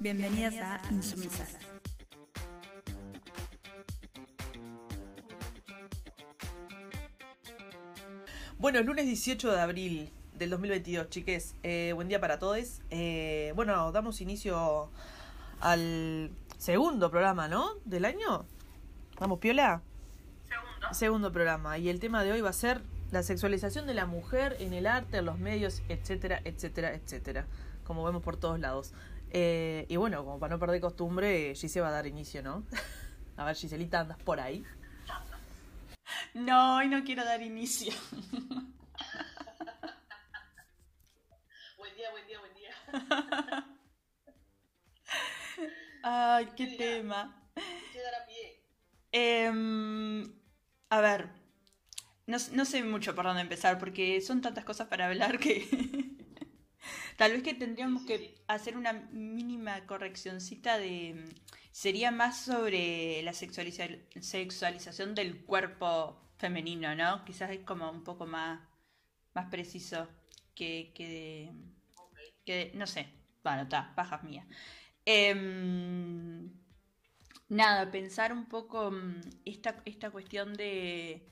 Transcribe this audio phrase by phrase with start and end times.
[0.00, 1.58] Bienvenidas a Insumisas.
[8.56, 11.54] Bueno, el lunes 18 de abril del 2022, chiques.
[11.62, 12.80] Eh, buen día para todos.
[12.88, 14.88] Eh, bueno, damos inicio
[15.60, 17.74] al segundo programa, ¿no?
[17.84, 18.46] Del año.
[19.18, 19.82] ¿Vamos, Piola?
[20.48, 20.94] Segundo.
[20.94, 21.76] Segundo programa.
[21.76, 22.80] Y el tema de hoy va a ser
[23.10, 27.46] la sexualización de la mujer en el arte, en los medios, etcétera, etcétera, etcétera.
[27.84, 28.94] Como vemos por todos lados.
[29.32, 32.66] Eh, y bueno, como para no perder costumbre, Gise va a dar inicio, ¿no?
[33.36, 34.64] a ver, Giselita, andas por ahí.
[36.34, 37.92] No, hoy no quiero dar inicio.
[41.78, 42.74] Buen día, buen día, buen día.
[46.02, 47.50] Ay, qué tema.
[47.54, 48.62] ¿Qué dará pie?
[49.12, 50.24] Em,
[50.88, 51.30] a ver,
[52.26, 55.66] no, no sé mucho por dónde empezar porque son tantas cosas para hablar que
[57.20, 58.16] tal vez que tendríamos que
[58.48, 61.24] hacer una mínima correccioncita de...
[61.70, 67.24] Sería más sobre la sexualiza- sexualización del cuerpo femenino, ¿no?
[67.26, 68.60] Quizás es como un poco más,
[69.34, 70.08] más preciso
[70.54, 71.52] que, que
[72.46, 73.06] de- no sé,
[73.44, 74.46] bueno, está, pajas mías.
[75.04, 76.50] Em,
[77.48, 81.26] nada, pensar un poco mm, esta, esta cuestión de...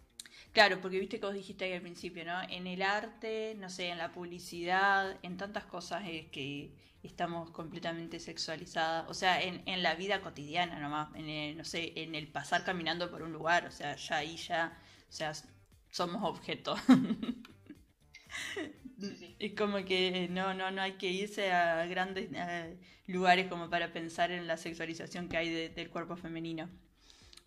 [0.52, 2.40] Claro, porque viste que vos dijiste ahí al principio, ¿no?
[2.48, 6.72] En el arte, no sé, en la publicidad, en tantas cosas es que
[7.02, 9.08] estamos completamente sexualizadas.
[9.08, 12.64] O sea, en, en la vida cotidiana nomás, en el, no sé, en el pasar
[12.64, 14.78] caminando por un lugar, o sea, ya ahí ya,
[15.08, 15.32] o sea,
[15.90, 16.40] somos.
[19.00, 19.36] Sí, sí.
[19.38, 23.92] Es como que no, no, no hay que irse a grandes eh, lugares como para
[23.92, 26.68] pensar en la sexualización que hay de- del cuerpo femenino.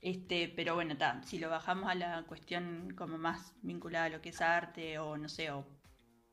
[0.02, 4.30] Este, pero bueno, si lo bajamos a la cuestión como más vinculada a lo que
[4.30, 5.66] es arte o no sé, o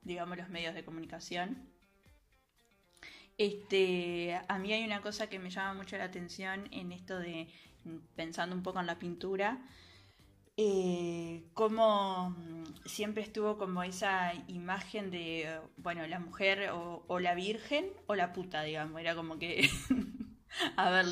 [0.02, 1.68] digamos los medios de comunicación.
[3.36, 7.48] Este, a mí hay una cosa que me llama mucho la atención en esto de
[7.84, 9.58] mm, pensando un poco en la pintura,
[10.56, 17.34] eh, cómo mm, siempre estuvo como esa imagen de, eh, bueno, la mujer o la
[17.34, 19.68] virgen o la puta, digamos, era como que,
[20.76, 21.06] a ver,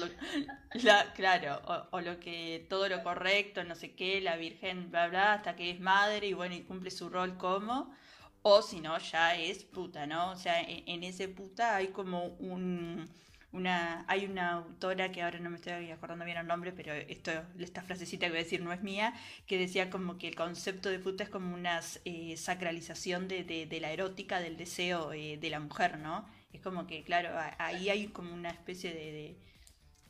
[1.15, 5.57] claro, o, lo que, todo lo correcto, no sé qué, la virgen, bla, bla, hasta
[5.57, 7.95] que es madre y bueno, cumple su rol como,
[8.43, 10.31] o si no, ya es puta, ¿no?
[10.31, 13.09] O sea, en, en ese puta hay como un...
[13.53, 17.31] Una, hay una autora que ahora no me estoy acordando bien el nombre, pero esto,
[17.59, 19.15] esta frasecita que voy a decir no es mía,
[19.47, 23.93] que decía como que el concepto de puta es como una eh, sacralización de la
[23.93, 26.27] erótica, del deseo eh, de la mujer, ¿no?
[26.57, 29.39] Es como que, claro, ahí hay como una especie de,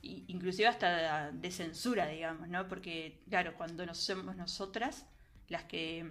[0.03, 2.69] inclusive hasta de censura, digamos, ¿no?
[2.69, 5.07] Porque, claro, cuando nos somos nosotras
[5.49, 6.11] las que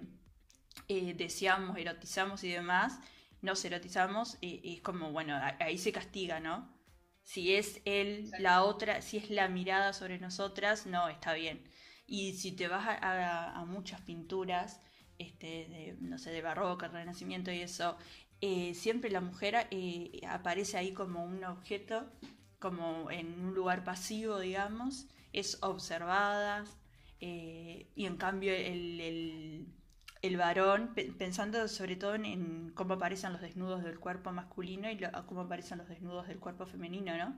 [0.88, 3.00] eh, deseamos, erotizamos y demás,
[3.41, 6.74] nos erotizamos y, y es como, bueno, ahí se castiga, ¿no?
[7.24, 11.63] Si es él, la otra, si es la mirada sobre nosotras, no, está bien.
[12.07, 14.81] Y si te vas a, a- a muchas pinturas,
[15.18, 17.97] este, de, no sé, de barroco, renacimiento y eso,
[18.47, 22.06] eh, siempre la mujer eh, aparece ahí como un objeto,
[22.59, 26.63] como en un lugar pasivo, digamos, es observada,
[27.19, 33.41] eh, y en cambio el, el- varón, pe- pensando sobre todo en, cómo aparecen los
[33.41, 37.38] desnudos del cuerpo masculino y cómo aparecen los desnudos del cuerpo femenino, ¿no?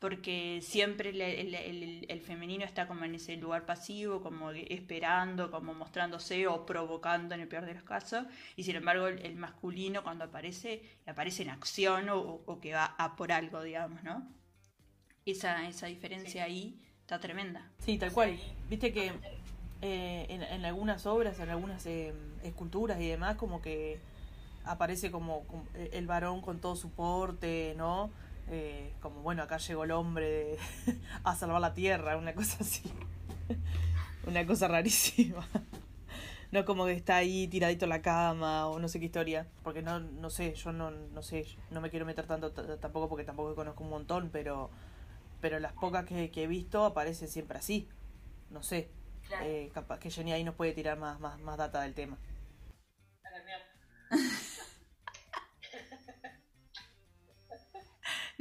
[0.00, 5.50] Porque siempre el, el- el- el femenino está como en ese lugar pasivo, como esperando,
[5.50, 8.24] como mostrándose o provocando en el peor de los casos,
[8.56, 13.14] y sin embargo el, masculino cuando aparece, aparece en acción o, o que va a
[13.14, 14.26] por algo, digamos, ¿no?
[15.26, 17.70] Esa, esa diferencia ahí está tremenda.
[17.78, 18.38] Sí, tal cual.
[18.70, 19.12] Viste que
[19.82, 24.00] eh, en, en algunas obras, en algunas eh, esculturas y demás, como que
[24.64, 28.10] aparece como, como el varón con todo su porte, ¿no?
[28.48, 30.58] Eh, como, bueno, acá llegó el hombre de-
[31.24, 32.82] a salvar la tierra, una cosa así.
[34.26, 35.46] una cosa rarísima.
[36.52, 39.46] No como que está ahí tiradito en la cama o no sé qué historia.
[39.62, 43.22] Porque no, no sé, yo no, no sé, no me quiero meter tanto tampoco porque
[43.24, 44.68] tampoco conozco un montón, pero,
[45.40, 47.86] pero las pocas que, que he visto aparecen siempre así.
[48.50, 48.90] No sé.
[49.28, 49.46] Claro.
[49.46, 52.18] Eh, capaz que Jenny ahí nos puede tirar más, más, más data del tema.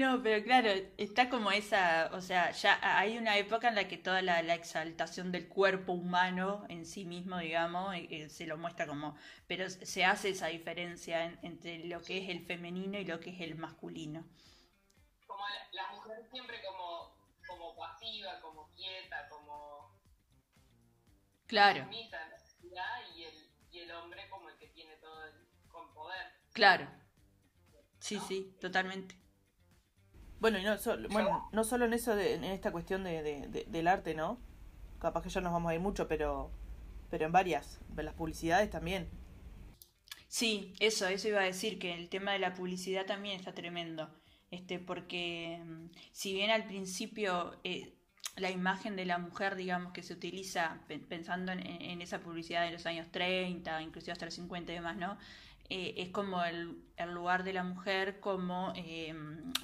[0.02, 3.98] No, pero claro, está como esa, o sea, ya hay una época en la que
[3.98, 8.58] toda la, la exaltación del cuerpo humano en sí mismo, digamos, eh, eh, se lo
[8.58, 9.16] muestra como,
[9.48, 13.32] pero se hace esa diferencia en- entre lo que es el femenino y lo que
[13.32, 14.26] es el masculino.
[15.28, 17.16] Como la, la mujer siempre como,
[17.48, 19.98] como pasiva, como quieta, como
[21.48, 22.18] Claro, sumisa
[23.16, 25.34] el, y el hombre como el que tiene todo el,
[25.72, 26.28] con poder.
[26.54, 26.88] claro.
[28.00, 29.16] Sí, sí, totalmente.
[30.40, 33.48] Bueno, y no, solo, bueno, no solo en eso, de, en esta cuestión de, de-
[33.48, 34.40] de- del arte, ¿no?
[35.00, 36.52] Capaz que ya nos vamos a ir mucho, pero,
[37.10, 39.10] pero en varias, en las publicidades también.
[40.28, 44.10] Sí, eso, eso iba a decir, que el tema de la publicidad también está tremendo.
[44.52, 47.94] Este, porque mm, si bien al principio eh,
[48.36, 52.64] la imagen de la mujer, digamos, que se utiliza pe- pensando en, en esa publicidad
[52.66, 55.18] de los años 30, inclusive hasta los 50 y demás, ¿no?
[55.72, 56.78] Eh, es como el,
[57.14, 59.14] lugar de la mujer como eh,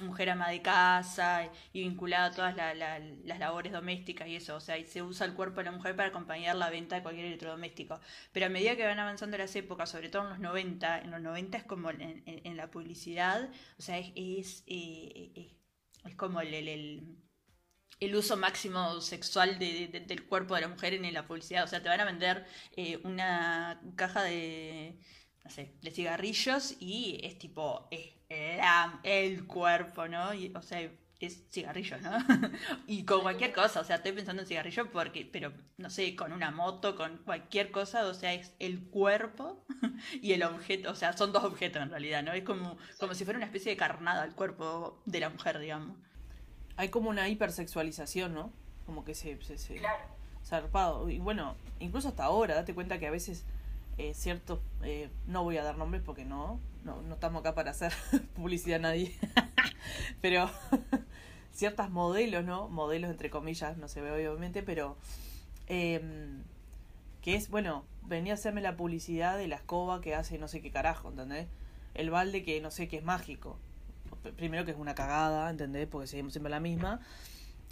[0.00, 4.56] mujer ama de casa y vinculada a todas la- la- las labores domésticas y eso,
[4.56, 7.02] o sea, y se usa el cuerpo de la mujer para acompañar la venta de
[7.02, 8.00] cualquier electrodoméstico.
[8.32, 11.20] Pero a medida que van avanzando las épocas, sobre todo en los 90, en los
[11.20, 15.56] 90 es como en, la publicidad, o sea, es, es, eh,
[16.04, 17.16] es como el, el-
[18.16, 21.64] uso máximo sexual de- de- del cuerpo de la mujer en la publicidad.
[21.64, 22.46] O sea, te van a vender
[23.04, 24.98] una caja de,
[25.46, 28.14] no sé, de cigarrillos y es tipo, es
[28.58, 30.34] la- el cuerpo, ¿no?
[30.34, 30.80] Y, o sea,
[31.20, 32.10] es cigarrillos, ¿no?
[32.86, 36.32] y con cualquier cosa, o sea, estoy pensando en cigarrillos porque, pero, no sé, con
[36.32, 39.64] una moto, con cualquier cosa, o sea, es el cuerpo
[40.22, 42.32] y el objeto, o sea, son dos objetos en realidad, ¿no?
[42.32, 45.96] Es como, como si fuera una especie de carnada el cuerpo de la mujer, digamos.
[46.76, 48.52] Hay como una hipersexualización, ¿no?
[48.84, 49.80] Como que se, se, se-
[50.44, 51.08] zarpado.
[51.10, 53.44] Y bueno, incluso hasta ahora, date cuenta que a veces
[53.98, 57.70] eh, ciertos, eh, no voy a dar nombres porque no, no, no estamos acá para
[57.70, 57.92] hacer
[58.34, 59.14] publicidad a nadie,
[60.20, 60.50] pero
[61.52, 62.68] ciertas modelos, ¿no?
[62.68, 64.96] Modelos entre comillas, no se ve obviamente, pero
[65.68, 66.42] em,
[67.22, 70.60] que es, bueno, venía a hacerme la publicidad de la escoba que hace no sé
[70.60, 71.48] qué carajo, ¿entendés?
[71.94, 73.58] El balde que no sé qué es mágico.
[74.36, 75.86] Primero que es una cagada, ¿entendés?
[75.88, 77.00] Porque seguimos siempre la misma.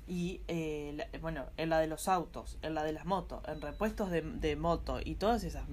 [0.07, 3.61] Y, eh, la- bueno, en la de los autos, en la de las motos, en
[3.61, 5.65] repuestos de, de moto y todas esas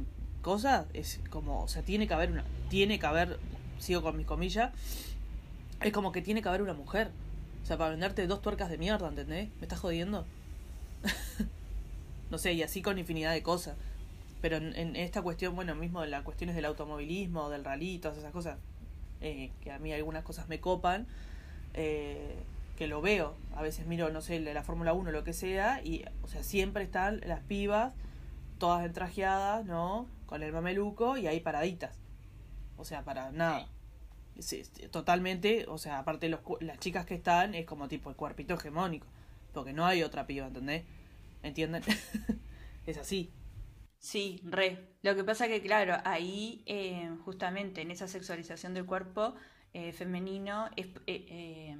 [0.42, 3.40] cosas, es como, o sea, tiene que haber una, tiene que haber,
[3.80, 4.72] sigo con mis comillas,
[5.82, 7.12] es como que tiene que haber una mujer.
[7.64, 9.50] O sea, para venderte dos tuercas de mierda, ¿entendés?
[9.58, 10.26] ¿Me estás jodiendo?
[12.32, 13.76] no sé, y así con infinidad de cosas.
[14.42, 18.18] Pero en, en esta cuestión, bueno, mismo de las cuestiones del automovilismo, del rally, todas
[18.18, 18.58] esas cosas,
[19.22, 21.06] eh, que a mí algunas cosas me copan,
[21.76, 22.36] eh,
[22.76, 23.36] que lo veo.
[23.56, 26.84] A veces miro, no sé, la Fórmula 1, lo que sea, y, o sea, siempre
[26.84, 27.94] están las pibas,
[28.58, 30.08] todas entrajeadas, ¿no?
[30.32, 32.00] Con el mameluco y ahí paraditas.
[32.78, 33.68] O sea, para nada.
[34.90, 39.08] Totalmente, o sea, aparte los, las chicas que están, es como tipo el cuerpito hegemónico.
[39.54, 40.86] Porque no hay otra piba, ¿entendés?
[41.44, 41.84] ¿Entienden?
[42.86, 43.34] es así.
[44.00, 44.96] Sí, re.
[45.02, 49.36] Lo que pasa que, claro, ahí eh, justamente en esa sexualización del cuerpo
[49.74, 51.78] eh, femenino, es, eh, eh,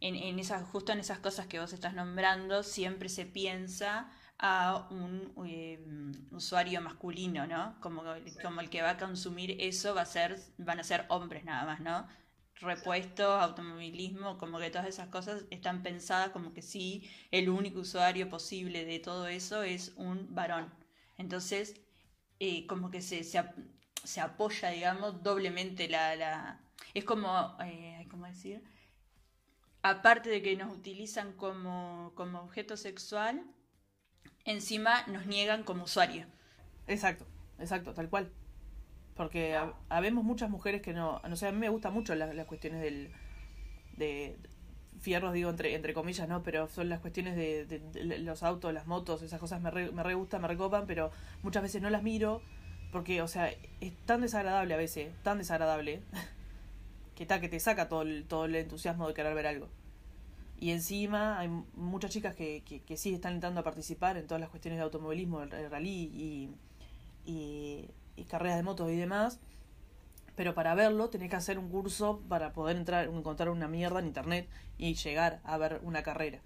[0.00, 4.86] en, en esas, justo en esas cosas que vos estás nombrando, siempre se piensa a
[4.90, 5.78] un eh,
[6.30, 7.76] usuario masculino, ¿no?
[7.80, 8.02] Como,
[8.42, 11.64] como el que va a consumir eso va a ser, van a ser hombres nada
[11.64, 12.06] más, ¿no?
[12.56, 18.28] Repuesto, automovilismo, como que todas esas cosas están pensadas como que sí, el único usuario
[18.28, 20.72] posible de todo eso es un varón.
[21.18, 21.74] Entonces,
[22.40, 23.42] eh, como que se, se,
[24.04, 26.16] se apoya, digamos, doblemente la...
[26.16, 26.60] la...
[26.94, 28.62] Es como, eh, ¿cómo decir?
[29.82, 33.44] Aparte de que nos utilizan como, como objeto sexual,
[34.46, 36.26] encima nos niegan como usuario.
[36.86, 37.26] Exacto,
[37.58, 38.30] exacto, tal cual.
[39.16, 42.46] Porque hab- habemos muchas mujeres que no, no sé, a mí me gustan mucho las,
[42.46, 43.10] cuestiones del,
[43.96, 44.36] de
[45.00, 46.42] fierros, digo, entre, entre comillas, ¿no?
[46.42, 47.80] Pero son las cuestiones de
[48.20, 51.10] los autos, las motos, esas cosas me re, me re gustan, me recopan, pero
[51.42, 52.42] muchas veces no las miro
[52.92, 53.50] porque, o sea,
[53.80, 56.02] es tan desagradable a veces, tan desagradable,
[57.16, 59.68] que ta, que te saca todo el, todo el entusiasmo de querer ver algo.
[60.58, 64.78] Y encima hay muchas chicas que, que, sí están intentando participar en todas las cuestiones
[64.78, 66.50] de automovilismo, el, rally y,
[67.26, 69.38] y, carreras de motos y demás.
[70.34, 74.06] Pero para verlo tenés que hacer un curso para poder entrar, encontrar una mierda en
[74.06, 74.48] internet
[74.78, 76.40] y llegar a ver una carrera.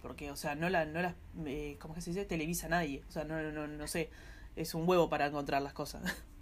[0.00, 1.14] Porque, o sea, no la, no las,
[1.46, 2.24] eh, ¿cómo que se dice?
[2.24, 3.04] Televisa nadie.
[3.08, 4.10] O sea, no, no, no, sé.
[4.56, 6.02] Es un huevo para encontrar las cosas.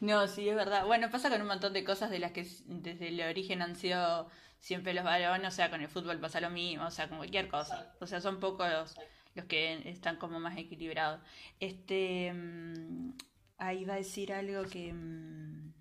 [0.00, 0.86] No, sí, es verdad.
[0.86, 4.28] Bueno, pasa con un montón de cosas de las que desde el origen han sido
[4.60, 7.48] siempre los varones, o sea, con el fútbol pasa lo mismo, o sea, con cualquier
[7.48, 7.94] cosa.
[8.00, 8.94] O sea, son pocos los,
[9.34, 11.20] los que están como más equilibrados.
[11.60, 13.12] Este, mm,
[13.58, 15.72] ahí iba a decir algo que mm,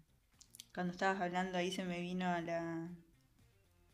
[0.74, 2.90] cuando estabas hablando ahí se me vino a la,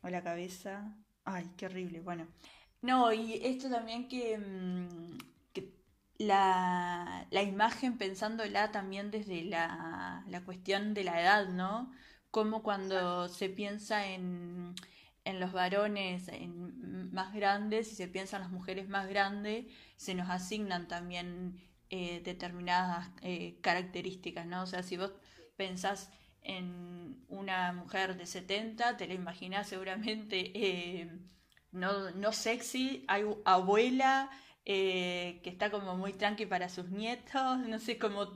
[0.02, 0.96] a la cabeza.
[1.24, 2.00] Ay, qué horrible.
[2.00, 2.26] Bueno.
[2.82, 5.18] No, y esto también que, mm,
[5.52, 5.72] que
[6.18, 11.92] la, la imagen pensándola también desde la, la cuestión de la edad, ¿no?
[12.32, 14.74] Como cuando se piensa en,
[15.24, 20.14] en los varones en- más grandes y se piensa en las mujeres más grandes, se
[20.14, 21.60] nos asignan también
[21.90, 24.62] eh, determinadas eh, características, ¿no?
[24.64, 25.12] O sea, si vos
[25.56, 26.10] pensás
[26.42, 31.10] en una mujer de 70, te la imaginas seguramente eh,
[31.72, 34.30] no, no sexy, hay abuela,
[34.64, 38.28] eh, que está como muy tranqui para sus nietos, no sé cómo,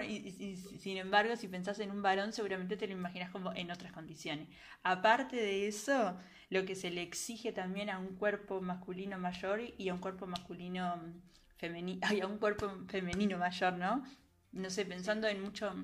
[0.00, 3.92] y, sin embargo, si pensás en un varón, seguramente te lo imaginas como en otras
[3.92, 4.48] condiciones.
[4.82, 6.16] Aparte de eso,
[6.48, 10.26] lo que se le exige también a un cuerpo masculino mayor y a un cuerpo
[10.26, 11.02] masculino
[11.56, 14.04] femenino, a un cuerpo femenino mayor, ¿no?
[14.52, 15.74] No sé, pensando en mucho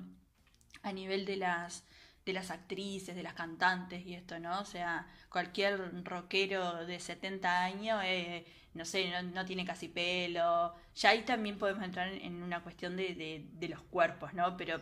[0.81, 1.83] a nivel de las
[2.25, 4.59] de las actrices, de las cantantes y esto, ¿no?
[4.59, 10.73] O sea, cualquier rockero de 70 años, eh, no sé, no, tiene casi pelo.
[10.95, 14.55] Ya ahí también podemos entrar en una cuestión de, de, los cuerpos, ¿no?
[14.57, 14.79] Pero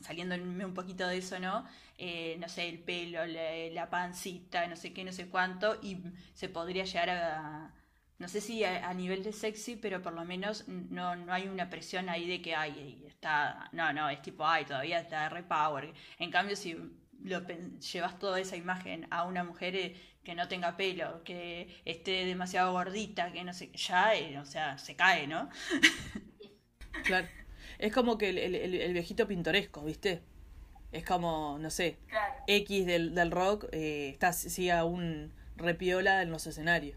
[0.00, 1.66] saliendo un poquito de eso, ¿no?
[1.98, 5.98] Eh, no sé, el pelo, la, pancita, no sé qué, no sé cuánto, y
[6.34, 7.74] se podría llegar a,
[8.18, 11.70] no sé si a, nivel de sexy, pero por lo menos no, no hay una
[11.70, 15.92] presión ahí de que, ay, está, no, no, es tipo, ay, todavía está repower.
[16.18, 16.76] En cambio, si
[17.24, 17.40] lo,
[17.78, 22.72] llevas toda esa imagen a una mujer eh, que no tenga pelo, que esté demasiado
[22.72, 25.48] gordita, que no sé, ya, eh, o sea, se cae, ¿no?
[27.04, 27.26] claro.
[27.78, 30.22] Es como que el, el, viejito pintoresco, ¿viste?
[30.92, 31.98] Es como, no sé,
[32.46, 36.96] X del, del rock eh, está sí aún repiola en los escenarios.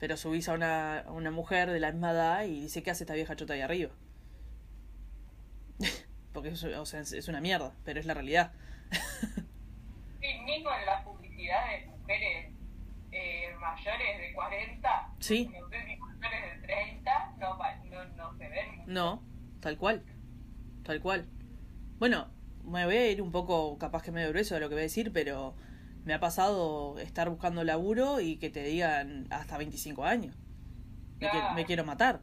[0.00, 3.14] Pero subís a una, una mujer de la misma edad y dice, ¿qué hace esta
[3.14, 3.92] vieja chota ahí arriba?
[6.32, 8.52] Porque o sea, es una mierda, pero es la realidad.
[10.20, 10.86] sí, mismo en
[11.42, 12.52] publicidades mujeres
[13.10, 15.48] eh, mayores de 40, ¿Sí?
[15.48, 17.58] mayores de 30, no,
[17.90, 18.82] no, no se ven.
[18.86, 19.22] No,
[19.60, 20.02] tal cual,
[20.84, 21.26] tal cual.
[21.98, 22.28] Bueno,
[22.64, 24.84] me voy a ir un poco, capaz que medio grueso de lo que voy a
[24.84, 25.54] decir, pero
[26.04, 30.36] me ha pasado estar buscando laburo y que te digan hasta 25 años.
[31.54, 32.20] Me, quiero matar.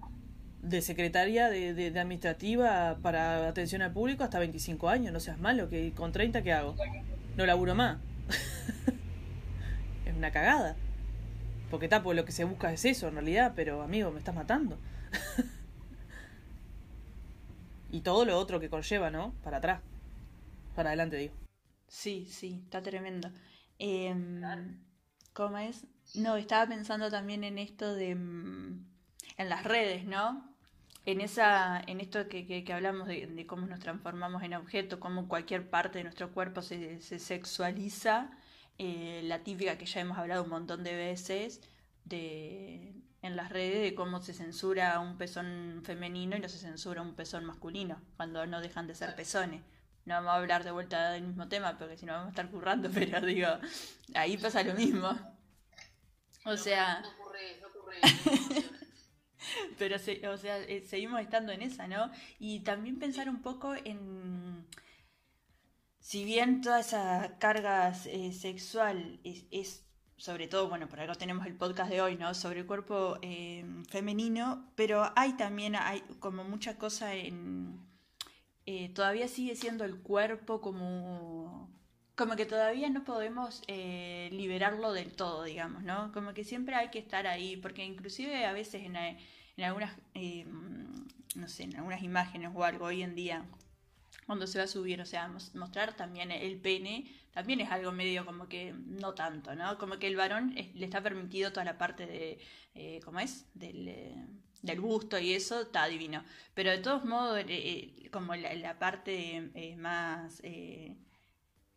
[0.61, 5.69] De secretaria de, de, administrativa para atención al público hasta 25 años, no seas malo,
[5.69, 6.75] que con 30 ¿qué hago?
[7.37, 7.97] No laburo más.
[10.19, 10.75] una cagada.
[11.71, 14.77] Porque tapo, lo que se busca es eso en realidad, pero amigo, me estás matando.
[17.91, 19.33] y todo lo otro que conlleva, ¿no?
[19.43, 19.81] Para atrás.
[20.75, 21.33] Para adelante, digo.
[21.87, 23.31] Sí, sí, está tremendo.
[23.79, 24.15] Eh,
[25.33, 25.85] ¿Cómo es?
[26.15, 28.15] No, estaba pensando también en esto de.
[28.15, 28.85] Mm,
[29.37, 30.47] en las redes, ¿no?
[31.05, 35.69] En, esa, en esto que, que, hablamos de, cómo nos transformamos en objeto, cómo cualquier
[35.69, 38.29] parte de nuestro cuerpo se, se sexualiza
[38.79, 41.59] eh, la típica que ya hemos hablado un montón de veces
[42.05, 47.01] de, en las redes de cómo se censura un pezón femenino y no se censura
[47.01, 49.61] un pezón masculino, cuando no dejan de ser pezones.
[50.05, 52.49] No vamos a hablar de vuelta del mismo tema, porque si no vamos a estar
[52.49, 53.49] currando, pero digo,
[54.15, 55.09] ahí pasa lo mismo.
[56.45, 57.01] O sea...
[57.01, 57.97] No ocurre, no ocurre.
[59.77, 62.09] pero, o sea, eh, seguimos estando en esa, ¿no?
[62.39, 64.65] Y también pensar un poco en
[65.99, 69.85] si bien toda esa carga eh, sexual es,
[70.17, 72.33] sobre todo, bueno, por algo tenemos el podcast de hoy, ¿no?
[72.33, 77.79] Sobre el cuerpo eh, femenino, pero hay también, hay como mucha cosa en...
[78.65, 81.69] Eh, todavía sigue siendo el cuerpo como...
[82.15, 86.11] Como que todavía no podemos liberarlo del todo, digamos, ¿no?
[86.11, 89.95] Como que siempre hay que estar ahí, porque inclusive a veces en, en algunas,
[91.35, 93.45] no sé, en algunas imágenes o algo hoy en día,
[94.29, 98.27] cuando se va a subir, o sea, mostrar también el pene, también es algo medio
[98.27, 99.79] como que no tanto, ¿no?
[99.79, 102.37] Como que el varón le está permitido toda la parte de,
[102.75, 103.47] eh, ¿cómo es?
[103.55, 104.27] Del, eh,
[104.61, 106.23] del busto y eso, está divino.
[106.53, 110.43] Pero de todos modos, eh, como la, parte más,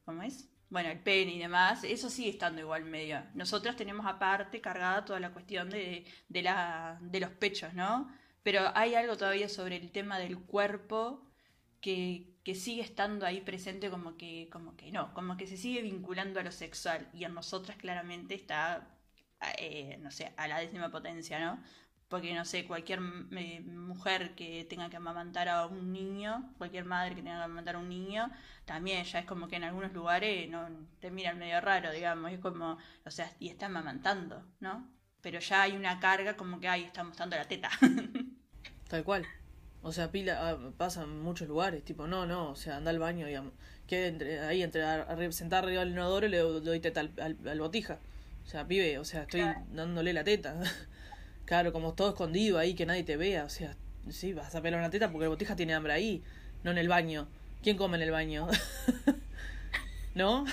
[0.05, 0.51] ¿cómo es?
[0.69, 3.25] Bueno, el pene y demás, eso sigue estando igual medio.
[3.33, 8.13] Nosotras tenemos aparte cargada toda la cuestión de, de, la, de los pechos, ¿no?
[8.43, 11.27] Pero hay algo todavía sobre el tema del cuerpo
[11.81, 15.83] que, que sigue estando ahí presente como que, como que no, como que se sigue
[15.83, 18.89] vinculando a lo sexual y en nosotras claramente está,
[19.59, 21.63] eh, no sé, a la décima potencia, ¿no?
[22.09, 27.15] Porque, no sé, cualquier eh, mujer que tenga que amamantar a un niño, cualquier madre
[27.15, 28.31] que tenga que amamantar a un niño,
[28.67, 30.69] también ya es como que en algunos lugares no
[31.01, 34.91] te miran medio raro, digamos, es como, o sea, y está amamantando, ¿no?
[35.23, 37.71] Pero ya hay una carga como que, ahí está mostrando la teta.
[38.89, 39.27] Tal cual.
[39.83, 43.01] O sea, pila, ah, pasa en muchos lugares, tipo, no, no, o sea, anda al
[43.01, 43.35] baño y
[43.87, 47.99] que entre, ahí entre a, sentar arriba del inodoro y le, doy teta al, botija.
[48.45, 50.57] O sea, pibe, o sea, estoy dándole la teta.
[51.45, 53.45] claro, como todo escondido ahí, que nadie te vea.
[53.45, 53.77] O sea,
[54.09, 56.23] sí, vas a pelar una teta porque el botija tiene hambre ahí,
[56.63, 57.29] no en el baño.
[57.63, 58.49] ¿Quién come en el baño?
[60.15, 60.45] ¿No?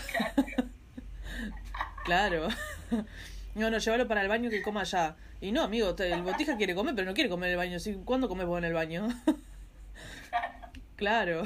[2.05, 2.47] claro.
[3.55, 5.15] no, no, llévalo para el baño que coma allá.
[5.41, 7.77] Y no, amigo, el botija quiere comer, pero no quiere comer en el baño.
[8.05, 9.07] ¿Cuándo comes vos en el baño?
[10.95, 11.43] claro.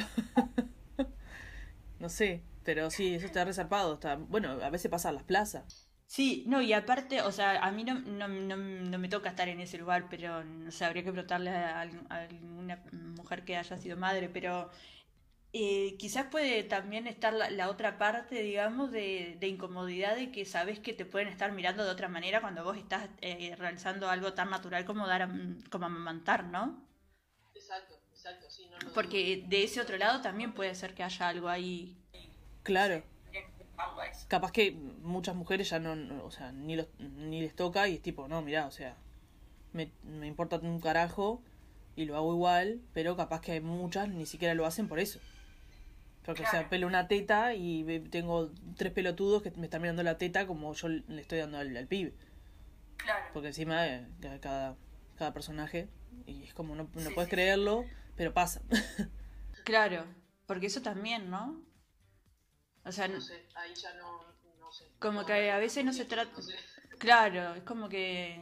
[2.00, 2.42] no sé.
[2.64, 3.96] Pero sí, eso está resarpado.
[3.96, 4.16] Está...
[4.16, 5.88] Bueno, a veces pasa a las plazas.
[6.08, 9.50] Sí, no, y aparte, o sea, a mí no, no, no, no me toca estar
[9.50, 13.78] en ese lugar, pero no sé, habría que preguntarle a, a alguna mujer que haya
[13.78, 14.70] sido madre, pero
[15.54, 20.46] eh, quizás puede también estar la, la otra parte, digamos, de, de incomodidad de que
[20.46, 24.34] sabes que te pueden estar mirando de otra manera cuando vos estás eh, realizando algo
[24.34, 25.32] tan natural como dar, a-
[25.70, 26.84] como amamantar, ¿no?
[27.56, 28.94] Exacto, exacto, sí, no lo.
[28.94, 31.96] Porque de ese otro lado también puede ser que haya algo ahí.
[32.64, 33.04] Claro.
[34.28, 37.96] Capaz que muchas mujeres ya no, no- o sea, ni, los, ni les toca y
[37.96, 38.96] es tipo, no, mirá, o sea,
[39.74, 41.42] me, me importa un carajo
[41.96, 45.20] y lo hago igual, pero capaz que hay muchas ni siquiera lo hacen por eso.
[46.26, 46.70] Porque, o sea, Claro.
[46.70, 50.88] pelo una teta y tengo tres pelotudos que me están mirando la teta como yo
[50.88, 52.14] le estoy dando al, al pibe.
[52.98, 53.26] Claro.
[53.34, 54.78] Porque encima eh, ca- cada,
[55.18, 55.90] cada personaje,
[56.26, 58.62] y es como no, no Sí, puedes sí, creerlo, pero pasa.
[59.66, 60.06] Claro,
[60.46, 61.62] porque eso también, ¿no?
[62.86, 64.24] O sea, No sé, ahí ya no,
[64.60, 64.86] no sé.
[65.00, 66.54] Como No, que a veces no se trata- no sé.
[67.00, 68.42] Claro, es como que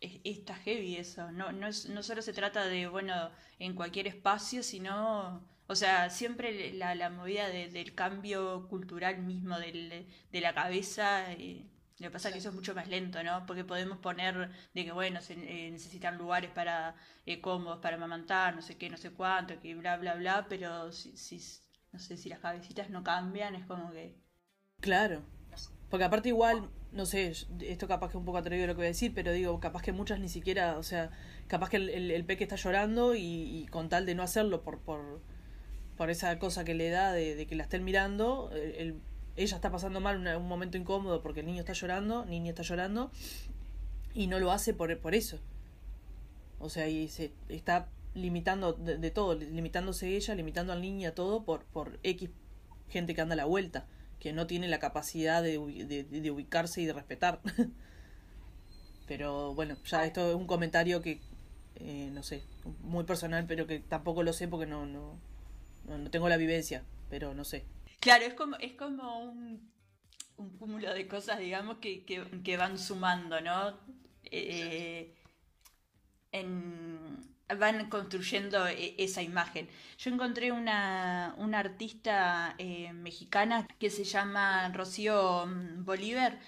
[0.00, 1.30] es- está heavy eso.
[1.32, 5.42] No, no, es, no solo se trata de, bueno, en cualquier espacio, sino,
[5.72, 11.32] o sea, siempre la, la movida de- del cambio cultural mismo del, de la cabeza.
[11.32, 11.66] eh,
[11.98, 13.46] lo que pasa es que eso es mucho más lento, ¿no?
[13.46, 16.94] Porque podemos poner de que, bueno, se eh, necesitan lugares para
[17.26, 20.90] eh, cómodos para amamantar, no sé qué, no sé cuánto, que bla, bla, bla, pero
[20.92, 21.40] si, si,
[21.92, 24.16] no sé, si las cabecitas no cambian, es como que...
[24.80, 25.22] Claro.
[25.90, 28.86] Porque aparte igual, no sé, esto capaz que es un poco atrevido lo que voy
[28.86, 31.10] a decir, pero digo, capaz que muchas ni siquiera, o sea,
[31.48, 34.62] capaz que el, el, el peque está llorando y, y con tal de no hacerlo
[34.62, 35.22] por, por,
[35.96, 39.00] por esa cosa que le da de, de que la estén mirando, el- el-
[39.36, 42.62] ella está pasando mal una- un momento incómodo porque el niño está llorando, niña está
[42.62, 43.10] llorando,
[44.14, 45.38] y no lo hace por, por eso.
[46.58, 51.12] O sea, y se está limitando de, de todo, limitándose ella, limitando al niño a
[51.12, 52.30] todo por, por X
[52.88, 53.86] gente que anda a la vuelta,
[54.20, 57.40] que no tiene la capacidad de, de, de ubicarse y de respetar.
[59.06, 61.20] pero bueno, ya esto es un comentario que,
[61.76, 62.42] eh, no sé,
[62.82, 65.18] muy personal, pero que tampoco lo sé porque no, no,
[65.98, 67.64] no, tengo la vivencia, pero no sé.
[68.00, 69.70] Claro, es como, es como un,
[70.36, 73.78] un cúmulo de cosas, digamos, que, que, van sumando, ¿no?
[74.24, 75.14] Eh,
[77.58, 79.68] van construyendo e- esa imagen.
[79.98, 86.38] Yo encontré una, una artista eh, mexicana que se llama Rocío mm, Bolívar,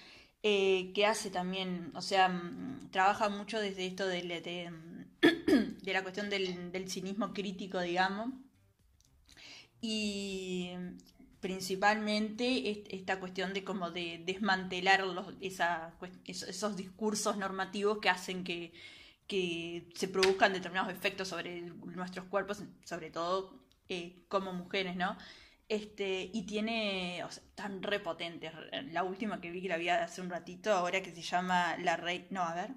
[0.43, 4.71] eh, que hace también, o sea, mm, trabaja mucho desde esto de, de,
[5.81, 8.29] de la cuestión del cinismo crítico, digamos.
[9.87, 10.71] Y
[11.39, 18.09] principalmente es- esta cuestión de como de desmantelar los, esa, cuest- esos, discursos normativos que
[18.09, 18.73] hacen que,
[19.27, 25.17] que se produzcan determinados efectos sobre nuestros cuerpos, sobre todo eh, como mujeres, ¿no?
[25.67, 28.51] Este, y tiene, o sea, tan repotentes.
[28.91, 31.95] La última que vi que la vi hace un ratito, ahora que se llama La
[31.97, 32.71] Rey, no, a ver,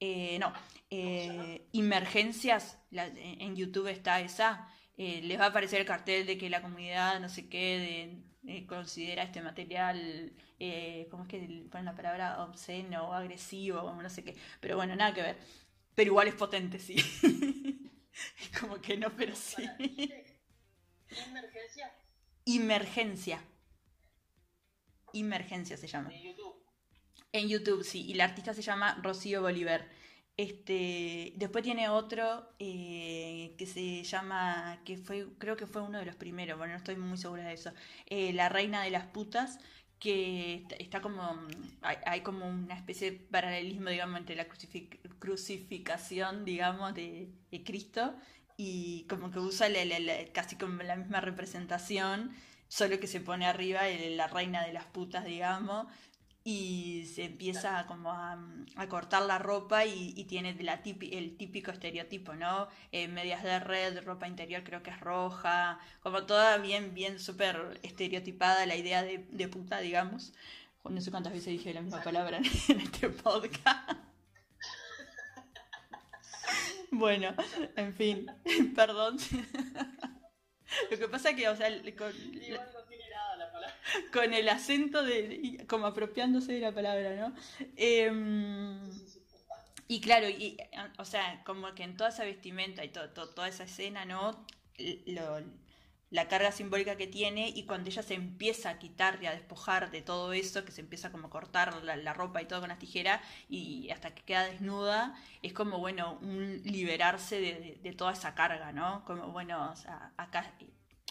[0.00, 0.52] eh, no,
[0.90, 4.68] eh, Emergencias, la- en YouTube está esa,
[5.02, 8.56] eh, les va a aparecer el cartel de que la comunidad, no sé qué, de-
[8.58, 11.38] eh, considera este material, eh, ¿cómo es que
[11.70, 12.42] ponen la palabra?
[12.44, 15.38] Obsceno o agresivo, o no sé qué, pero bueno, nada que ver.
[15.94, 16.96] Pero igual es potente, sí.
[18.60, 19.62] Como que no, pero sí.
[19.62, 20.40] Para, ¿dijiste
[21.28, 21.92] Emergencia
[22.46, 23.38] Emergencia.
[25.12, 26.08] Emergencia se llama.
[26.10, 26.54] de YouTube.
[27.32, 28.04] En YouTube, sí.
[28.08, 29.88] Y la artista se llama Rocío Bolívar.
[30.40, 36.06] Este, después tiene otro eh, que se llama, que fue, creo que fue uno de
[36.06, 37.72] los primeros, bueno, no estoy muy segura de eso.
[38.06, 39.58] eh, La Reina de las Putas,
[39.98, 41.22] que está, como,
[41.82, 47.28] hay, como una especie de paralelismo, digamos, entre la crucific- crucificación, digamos, de,
[47.66, 48.14] Cristo
[48.56, 49.68] y como que usa
[50.32, 52.30] casi como la misma representación,
[52.68, 53.82] solo que se pone arriba
[54.16, 55.86] la reina de las putas, digamos,
[56.50, 58.36] y se empieza como a,
[58.76, 62.66] a cortar la ropa y, y tiene la típi- el típico estereotipo, ¿no?
[62.90, 67.78] Eh, medias de red, ropa interior creo que es roja, como toda bien, bien súper
[67.84, 70.32] estereotipada la idea de, de puta, digamos.
[70.82, 73.92] No sé cuántas veces dije la misma palabra en, este podcast.
[76.90, 77.34] Bueno,
[77.76, 78.26] en fin,
[78.74, 79.18] perdón.
[80.90, 82.12] Lo que pasa que, o sea, con,
[82.48, 82.79] la.
[84.12, 87.34] Con el acento de, como apropiándose de la palabra, ¿no?
[87.76, 88.80] Em,
[89.88, 90.56] y claro, y,
[90.98, 94.44] o sea, como que en toda esa vestimenta y to- to- toda esa escena, ¿no?
[96.10, 99.92] La carga simbólica que tiene y cuando ella se empieza a quitar y a despojar
[99.92, 102.68] de todo eso, que se empieza como a cortar la, la ropa y todo con
[102.68, 107.92] las tijeras y hasta que queda desnuda, es como, bueno, un liberarse de, de- de
[107.92, 109.04] toda esa carga, ¿no?
[109.04, 110.52] Como, bueno, o sea, acá,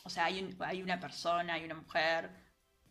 [0.03, 2.31] o sea, hay, un- hay una persona, hay una mujer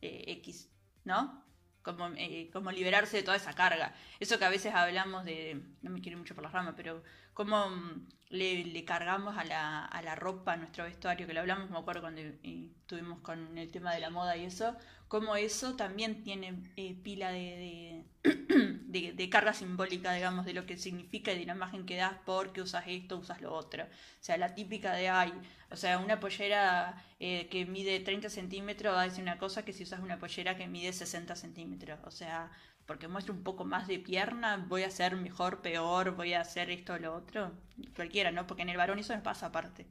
[0.01, 0.71] eh, X,
[1.05, 1.44] ¿no?
[1.83, 3.94] Como, eh, como liberarse de toda esa carga.
[4.21, 7.03] Eso que a veces hablamos de, no me quiero mucho por la rama, pero
[7.38, 11.70] cómo mm, le, cargamos a la, a la ropa, a nuestro vestuario, que lo hablamos,
[11.70, 14.77] me acuerdo cuando estuvimos con el tema de la moda y eso,
[15.09, 18.31] cómo eso también tiene eh, pila de, de,
[18.87, 22.14] de- de carga simbólica, digamos, de lo que significa y de la imagen que das
[22.27, 23.85] porque usas esto, usas lo otro.
[23.85, 23.88] O
[24.20, 25.33] sea, la típica de, ay,
[25.70, 30.01] o sea, una pollera eh, que mide 30 centímetros decir una cosa que si usas
[30.01, 31.98] una pollera que mide 60 centímetros.
[32.05, 32.51] O sea,
[32.88, 36.70] porque muestra un poco más de pierna, voy a ser mejor, peor, voy a hacer
[36.70, 37.53] esto o lo otro.
[37.94, 38.46] Cualquiera, ¿no?
[38.46, 39.87] Porque en el varón eso me pasa aparte.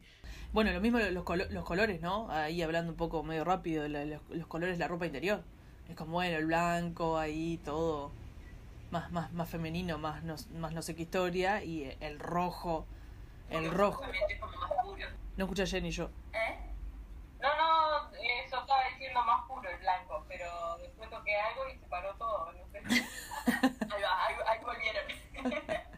[0.52, 2.30] Bueno, lo mismo los, colo- los colores, ¿no?
[2.32, 5.44] Ahí hablando un poco medio rápido, los, los colores de la ropa interior.
[5.88, 8.12] Es como, bueno, el blanco, ahí todo
[8.90, 12.88] más, más, más femenino, más no, más no sé qué historia, y el rojo,
[13.52, 14.02] el rojo.
[14.02, 15.06] Obviamente es como más puro.
[15.38, 16.10] No escucha Jenny yo.
[16.34, 16.58] ¿Eh?
[17.40, 18.12] No, no,
[18.44, 18.87] eso estaba
[19.24, 22.80] más puro el blanco, pero después toqué algo y se paró todo, no sé.
[23.92, 25.78] ahí va, ahí, ahí volvieron.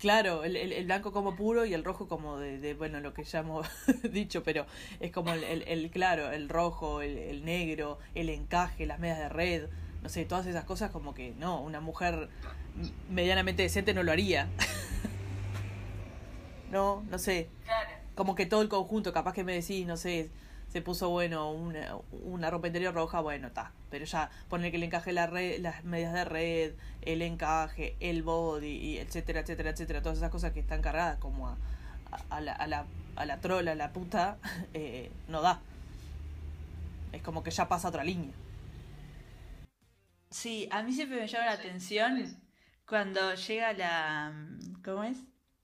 [0.00, 3.14] Claro, el, el, el blanco como puro y el rojo como de, de, bueno, lo
[3.14, 3.68] que ya hemos
[4.10, 4.66] dicho, pero
[5.00, 9.68] es como el, el, claro, el rojo, el, negro, el encaje, las medias de red,
[10.02, 12.28] no sé, todas esas cosas como que no, una mujer
[13.08, 14.48] medianamente decente no lo haría.
[16.72, 17.48] no, no sé,
[18.16, 20.30] como que todo el conjunto, capaz que me decís, no sé,
[20.68, 23.72] se puso bueno una, una ropa interior roja, bueno, está.
[23.90, 28.22] Pero ya poner que le encaje la red, las medias de red, el encaje, el
[28.22, 31.56] body, y etcétera, etcétera, etcétera, todas esas cosas que están cargadas como a,
[32.30, 34.38] a, la, a, la, a la trola, a la puta,
[34.74, 35.60] eh, no da.
[37.12, 38.32] Es como que ya pasa otra línea.
[40.30, 42.36] Sí, a mí siempre me llama la atención
[42.86, 44.32] cuando llega la...
[44.84, 45.18] ¿Cómo es?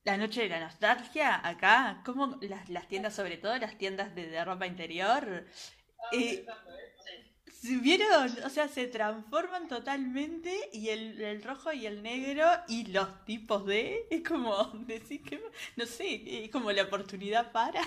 [0.05, 4.27] La noche de la nostalgia acá, como las, las tiendas, sobre todo las tiendas de,
[4.29, 5.47] de ropa interior,
[6.11, 6.45] eh,
[7.47, 8.31] ¿se ¿vieron?
[8.45, 13.65] O sea, se transforman totalmente y el, el rojo y el negro y los tipos
[13.67, 14.07] de...
[14.11, 15.41] Es como decir que...
[15.77, 17.83] No sé, es como la oportunidad para...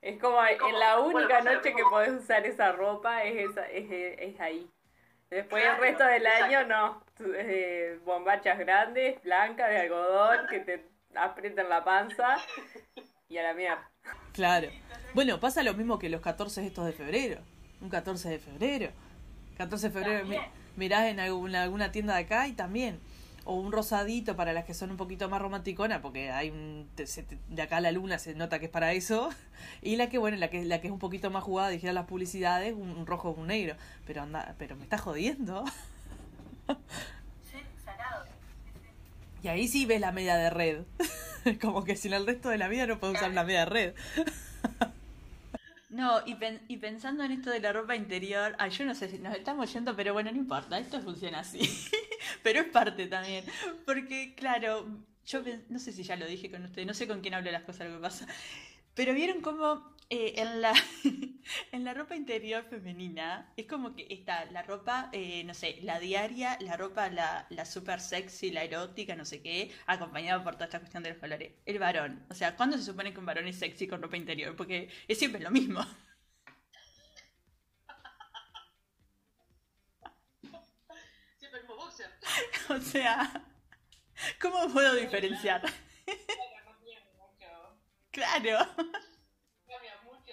[0.00, 4.40] Es como en la única noche que podés usar esa ropa es, esa, es, es
[4.40, 4.70] ahí.
[5.28, 6.44] Después Claro, el resto del exacto.
[6.44, 7.04] año no.
[7.20, 12.36] Eh, bombachas grandes, blancas, de algodón, que te aprietan la panza
[13.28, 13.90] y a la mierda.
[14.32, 14.68] Claro.
[15.14, 17.40] Bueno, pasa lo mismo que los 14 estos de febrero.
[17.80, 18.90] Un 14 de febrero.
[19.56, 20.36] 14 de febrero mi-
[21.10, 23.00] en alguna, alguna tienda de acá y también.
[23.44, 27.24] O un rosadito para las que son un poquito más romanticonas, porque hay un, se
[27.48, 29.30] de acá la luna se nota que es para eso.
[29.82, 32.06] Y la que, bueno, la que, la que es un poquito más jugada, dijeron las
[32.06, 33.74] publicidades, un, un rojo o un negro.
[34.06, 35.64] Pero anda, pero me está jodiendo.
[39.42, 40.82] Y ahí sí ves la media de red.
[41.60, 43.94] Como que sin el resto de la vida no puedo usar la media de red.
[45.88, 49.08] No, y, pen- y pensando en esto de la ropa interior, ay, yo no sé
[49.08, 51.60] si nos estamos yendo, pero bueno, no importa, esto funciona así.
[52.42, 53.44] pero es parte también.
[53.86, 54.86] Porque, claro,
[55.26, 57.62] yo no sé si ya lo dije con ustedes, no sé con quién hablo las
[57.62, 58.26] cosas, lo que pasa.
[58.94, 60.72] Pero vieron cómo eh, en, la,
[61.72, 66.00] en la ropa interior femenina es como que está la ropa, eh, no sé, la
[66.00, 70.66] diaria, la ropa, la, la super sexy, la erótica, no sé qué, acompañada por toda
[70.66, 71.52] esta cuestión de los colores.
[71.66, 74.56] El varón, o sea, ¿cuándo se supone que un varón es sexy con ropa interior?
[74.56, 75.80] Porque es siempre lo mismo.
[81.38, 82.10] Siempre mismo boxer.
[82.70, 83.32] O sea,
[84.40, 85.60] ¿cómo puedo diferenciar?
[85.60, 87.46] Claro, no tiene mucho.
[88.10, 88.58] Claro,
[89.66, 90.32] Cambia mucho,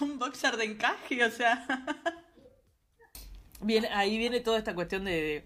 [0.00, 1.66] un boxer de encaje, o sea.
[3.60, 5.44] Bien, ahí viene toda esta cuestión de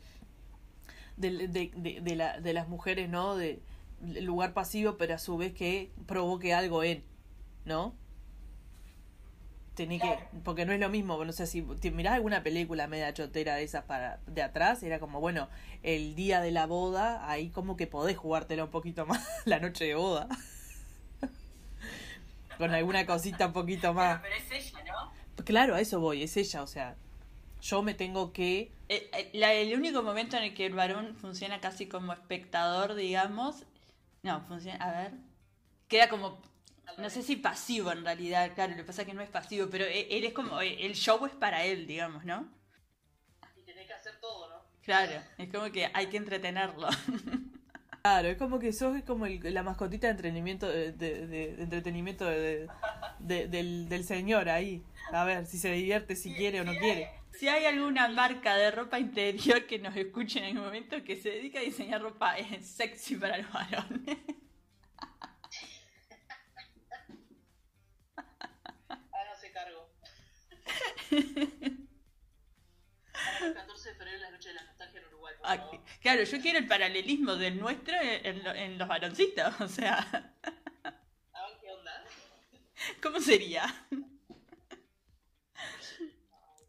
[1.17, 3.37] de, de, de, de la, de las mujeres, ¿no?
[3.37, 3.62] De
[4.03, 7.05] el lugar pasivo, pero a su vez que provoque algo en,
[7.64, 7.95] ¿no?
[9.75, 13.12] Tenés que, porque no es lo mismo, no sé si te mirás alguna película media
[13.12, 15.49] chotera de esas para de atrás, era como, bueno,
[15.83, 19.87] el día de la boda, ahí como que podés jugártela un poquito más, la noche
[19.87, 20.29] de boda.
[22.59, 24.21] Con alguna cosita un poquito más.
[24.21, 25.45] Pero es ella, ¿no?
[25.45, 26.97] Claro, a eso voy, es ella, o sea,
[27.61, 31.17] yo me tengo que Eh, eh, la- el único momento en el que el varón
[31.17, 33.64] funciona casi como espectador, digamos.
[34.23, 34.79] No, funciona.
[34.85, 35.12] A ver.
[35.88, 36.40] Queda como.
[36.99, 39.69] No sé si pasivo en realidad, claro, lo que pasa es que no es pasivo,
[39.71, 40.61] pero e- él es como.
[40.61, 42.47] eh, El show es para él, digamos, ¿no?
[43.57, 44.57] Y tenés que hacer todo, ¿no?
[44.83, 46.88] Claro, es como que hay que entretenerlo.
[48.07, 51.62] Claro, es como que sos como el- la mascotita de entretenimiento de, de- de- de
[51.62, 52.69] entretenimiento de-
[53.19, 54.85] de- del, del señor ahí.
[55.11, 57.09] A ver si se divierte, si quiere o no quiere.
[57.33, 61.31] Si hay alguna marca de ropa interior que nos escuche en algún momento que se
[61.31, 64.19] dedica a diseñar ropa sexy para los varones.
[69.12, 69.88] Háganse cargo.
[73.14, 75.34] Para el 14 de febrero, la noche de la nostalgia en Uruguay.
[75.34, 79.54] por Ah, claro, yo quiero el paralelismo del nuestro en, en lo- en los varoncitos.
[79.61, 82.04] O sea, A ver qué onda.
[83.02, 83.64] ¿cómo sería?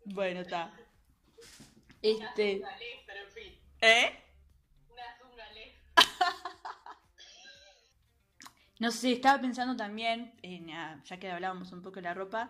[0.05, 0.71] Bueno, está.
[2.01, 2.57] Este.
[2.59, 3.59] Una ley, pero en fin.
[3.81, 4.19] ¿Eh?
[5.33, 5.73] Una ley.
[8.79, 12.49] No sé, estaba pensando también, en, ah, ya que hablábamos un poco de la ropa,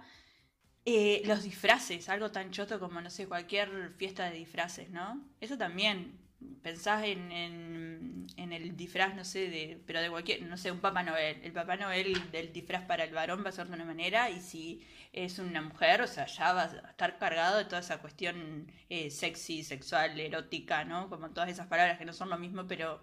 [0.85, 5.19] eh, los disfraces, algo tan choto como, no sé, cualquier fiesta de disfraces, ¿no?
[5.41, 6.19] Eso también,
[6.61, 11.03] pensás en, en, el disfraz, no sé, de, pero de cualquier, no sé, un Papá
[11.03, 11.41] Noel.
[11.43, 14.41] El Papá Noel del disfraz para el varón va a ser de una manera y
[14.41, 18.71] si es una mujer, o sea, ya va a estar cargado de toda esa cuestión
[18.89, 21.09] eh, sexy, sexual, erótica, ¿no?
[21.09, 23.01] Como todas esas palabras que no son lo mismo, pero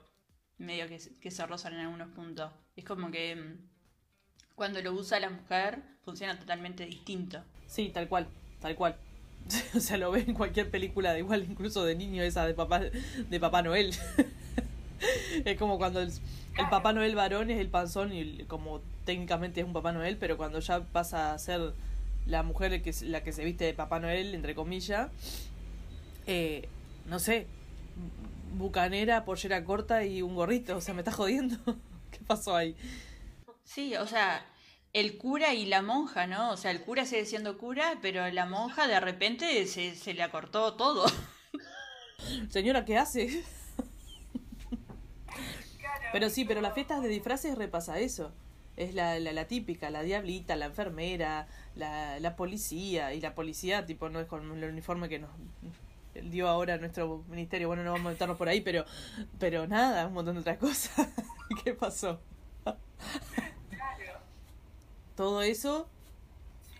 [0.58, 2.52] medio que se rozan en algunos puntos.
[2.76, 7.44] Es como que mm, cuando lo usa la mujer funciona totalmente distinto.
[7.72, 8.26] Sí, tal cual,
[8.60, 8.96] tal cual.
[9.74, 12.80] O sea, lo ves en cualquier película de igual, incluso de niño, esa de papá,
[12.80, 13.94] de papá Noel.
[15.44, 16.12] es como cuando el,
[16.58, 20.36] el papá Noel varón es el panzón y como técnicamente es un papá Noel, pero
[20.36, 21.72] cuando ya pasa a ser
[22.26, 25.10] la mujer que, la que se viste de papá Noel, entre comillas,
[26.26, 26.68] eh,
[27.06, 27.46] no sé,
[28.54, 31.56] bucanera, pollera corta y un gorrito, o sea, me está jodiendo.
[32.10, 32.76] ¿Qué pasó ahí?
[33.64, 34.44] Sí, o sea,
[34.92, 36.50] el cura y la monja, ¿no?
[36.50, 40.22] O sea, el cura sigue siendo cura, pero la monja de repente se, se le
[40.22, 41.06] acortó todo.
[42.50, 43.44] Señora, ¿qué hace?
[46.12, 48.32] Pero sí, pero las fiestas de disfraces repasa eso.
[48.76, 53.14] Es la, la, la típica, la diablita, la enfermera, la, la policía.
[53.14, 55.30] Y la policía, tipo, no es con el uniforme que nos
[56.14, 57.68] dio ahora nuestro ministerio.
[57.68, 58.84] Bueno, no vamos a meternos por ahí, pero,
[59.38, 61.08] pero nada, un montón de otras cosas.
[61.64, 62.20] ¿Qué pasó?
[65.16, 65.88] Todo eso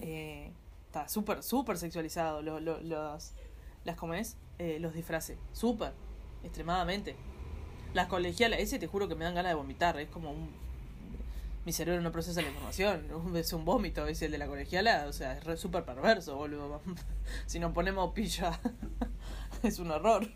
[0.00, 0.52] eh,
[0.86, 2.42] está súper, súper sexualizado.
[2.42, 3.32] Lo, lo- los,
[3.84, 4.36] las, ¿cómo es?
[4.58, 5.38] Eh, los disfraces.
[5.52, 5.92] Súper,
[6.44, 7.16] extremadamente.
[7.94, 9.98] Las colegialas, ese te juro que me dan ganas de vomitar.
[10.00, 10.50] Es como un.
[11.64, 13.06] Mi cerebro no procesa la información.
[13.36, 15.06] Es un vómito, es el de la colegiala.
[15.08, 16.80] O sea, es súper perverso, boludo.
[17.46, 18.58] si nos ponemos pilla,
[19.62, 20.28] es un horror.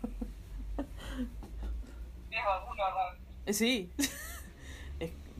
[2.31, 3.17] Es horror.
[3.45, 3.91] Eh, Sí.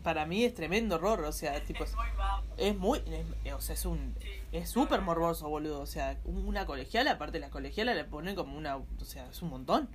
[0.07, 1.25] Para mí es tremendo horror.
[1.25, 1.83] O sea, tipo.
[1.83, 2.07] Es muy.
[2.55, 2.99] Es muy.
[3.43, 4.15] es- o sea, es un.
[4.53, 5.81] Es súper morboso, boludo.
[5.81, 8.77] O sea, una colegiala, aparte de la colegiala, le ponen como una.
[8.77, 9.89] O sea, es un montón.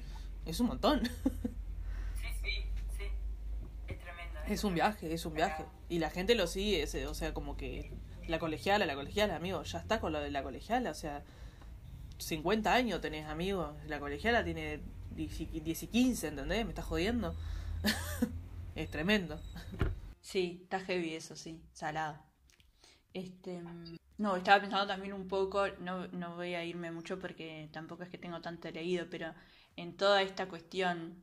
[0.45, 1.01] Es un montón.
[2.21, 2.51] Sí, sí,
[2.99, 3.05] sí.
[3.89, 4.41] Es tremendo.
[4.47, 5.65] Es un viaje, es un viaje.
[5.89, 7.91] Y la gente lo sigue, ese, o sea, como que
[8.29, 11.23] la colegiala, la colegiala, amigo, ya está con lo de la colegiala, o sea,
[12.19, 13.75] 50 años tenés, amigo.
[13.87, 14.81] La colegiala tiene
[15.17, 16.65] 10 y 10 y 15, ¿entendés?
[16.67, 17.35] Me estás jodiendo.
[18.75, 19.41] es tremendo.
[20.23, 22.19] Sí, está heavy eso, sí, salado.
[23.15, 23.63] Este,
[24.19, 28.11] no, estaba pensando también un poco, no, no voy a irme mucho porque tampoco es
[28.11, 29.35] que tengo tanto leído, pero
[29.77, 31.23] en toda esta cuestión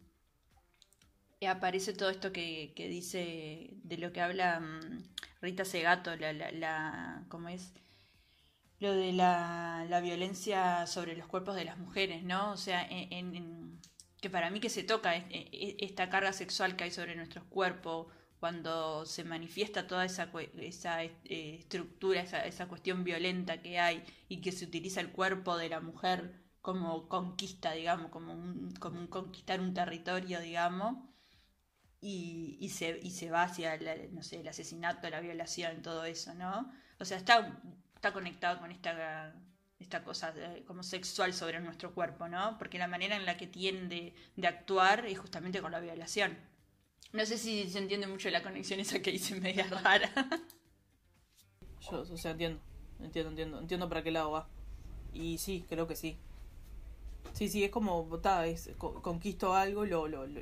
[1.39, 5.03] eh, aparece todo esto que, que dice, de lo que habla mm,
[5.41, 7.73] Rita Segato, la, la, la, ¿cómo es?
[8.79, 12.51] Lo de la, la violencia sobre los cuerpos de las mujeres, ¿no?
[12.51, 13.79] O sea, en, en-
[14.21, 17.43] que para mí que se toca es- e- esta carga sexual que hay sobre nuestros
[17.45, 18.07] cuerpos,
[18.39, 21.12] cuando se manifiesta toda esa, esa eh,
[21.60, 25.80] estructura, esa, esa cuestión violenta que hay y que se utiliza el cuerpo de la
[25.82, 30.97] mujer como conquista, digamos, como un, como conquistar un territorio, digamos,
[32.02, 33.78] y, y, se, y se va hacia
[34.12, 36.71] no sé, el asesinato, la violación, todo eso, ¿no?
[36.99, 37.60] O sea, está,
[37.95, 39.34] está conectado con esta,
[39.80, 42.58] esta cosa de- como sexual sobre nuestro cuerpo, ¿no?
[42.58, 46.38] Porque la manera en la que tienen de, de actuar es justamente con la violación.
[47.13, 50.12] No sé si se entiende mucho la conexión esa que hice media rara.
[51.82, 52.62] Yo, o sea, entiendo,
[53.02, 54.48] entiendo, entiendo, entiendo para qué lado va.
[55.13, 56.17] Y sí, creo que sí.
[57.34, 60.41] Sí, sí, es como, ta, es, co- conquisto algo lo, lo, lo-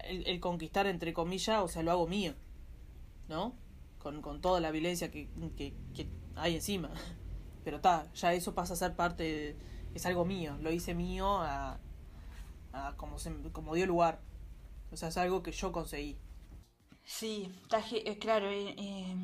[0.00, 2.34] el, el conquistar entre comillas, o sea, lo hago mío,
[3.28, 3.54] ¿no?
[4.00, 6.90] Con, con toda la violencia que, que, que hay encima.
[7.64, 9.56] Pero ta, ya eso pasa a ser parte, de-
[9.94, 11.78] es algo mío, lo hice mío a,
[12.72, 14.20] a como, se, como dio lugar.
[14.90, 16.18] O sea, es algo que yo conseguí.
[17.04, 17.50] Sí,
[17.92, 18.50] eh, claro.
[18.50, 19.16] eh, eh,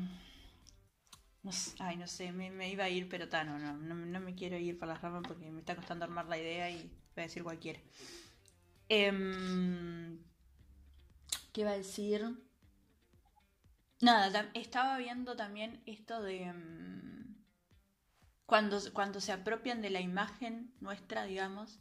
[1.43, 4.79] no sé, ay, no sé, me, iba a ir, pero no, no, me quiero ir
[4.79, 7.79] para las ramas porque me está costando armar la idea y voy a decir cualquiera.
[8.89, 10.19] Em,
[11.53, 12.23] ¿Qué iba a decir?
[14.01, 17.35] Nada, estaba viendo también esto de mm,
[18.45, 21.79] cuando, cuando se apropian de la imagen nuestra, digamos.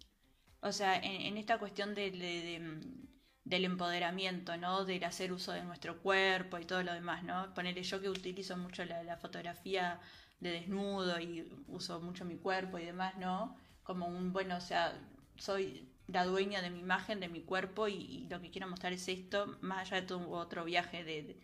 [0.61, 3.14] O sea, en, esta cuestión de, mm,
[3.45, 4.85] del empoderamiento, ¿no?
[4.85, 7.53] Del hacer uso de nuestro cuerpo y todo lo demás, ¿no?
[7.55, 10.01] Ponerle yo que utilizo mucho la, fotografía
[10.41, 13.57] de desnudo y uso mucho mi cuerpo y demás, ¿no?
[13.83, 14.99] Como un, bueno, o sea,
[15.37, 19.09] soy la dueña de mi imagen, de mi cuerpo y, lo que quiero mostrar es
[19.09, 21.39] esto, más allá de todo otro viaje de,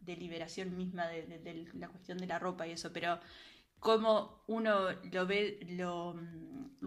[0.00, 3.20] de, liberación misma de, la cuestión de la ropa y eso, pero
[3.78, 6.14] cómo uno lo ve, lo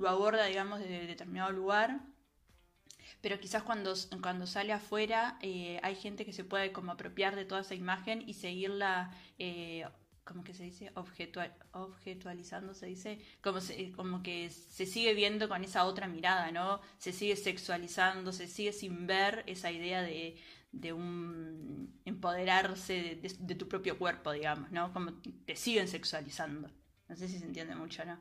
[0.07, 2.12] aborda, digamos, desde determinado lugar,
[3.21, 7.45] pero quizás cuando, cuando sale afuera eh, hay gente que se puede como apropiar de
[7.45, 9.85] toda esa imagen y seguirla, eh,
[10.23, 10.91] ¿cómo que se dice?
[10.95, 16.51] Objetual, objetualizando, se dice, como, se- como que se sigue viendo con esa otra mirada,
[16.51, 16.79] ¿no?
[16.97, 20.37] Se sigue sexualizando, se sigue sin ver esa idea de,
[20.71, 24.91] de un empoderarse de, de- de tu propio cuerpo, digamos, ¿no?
[24.93, 25.13] Como
[25.45, 26.69] te siguen sexualizando.
[27.07, 28.19] No sé si se entiende mucho, ¿no?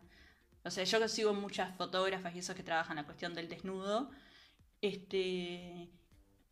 [0.65, 4.11] O sea, yo sigo muchas fotógrafas y esos que trabajan la cuestión del desnudo,
[4.83, 5.91] este,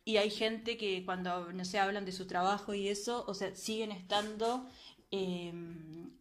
[0.05, 3.55] y hay gente que cuando, no sé, hablan de su trabajo y eso, o sea,
[3.55, 4.67] siguen estando
[5.11, 5.53] eh,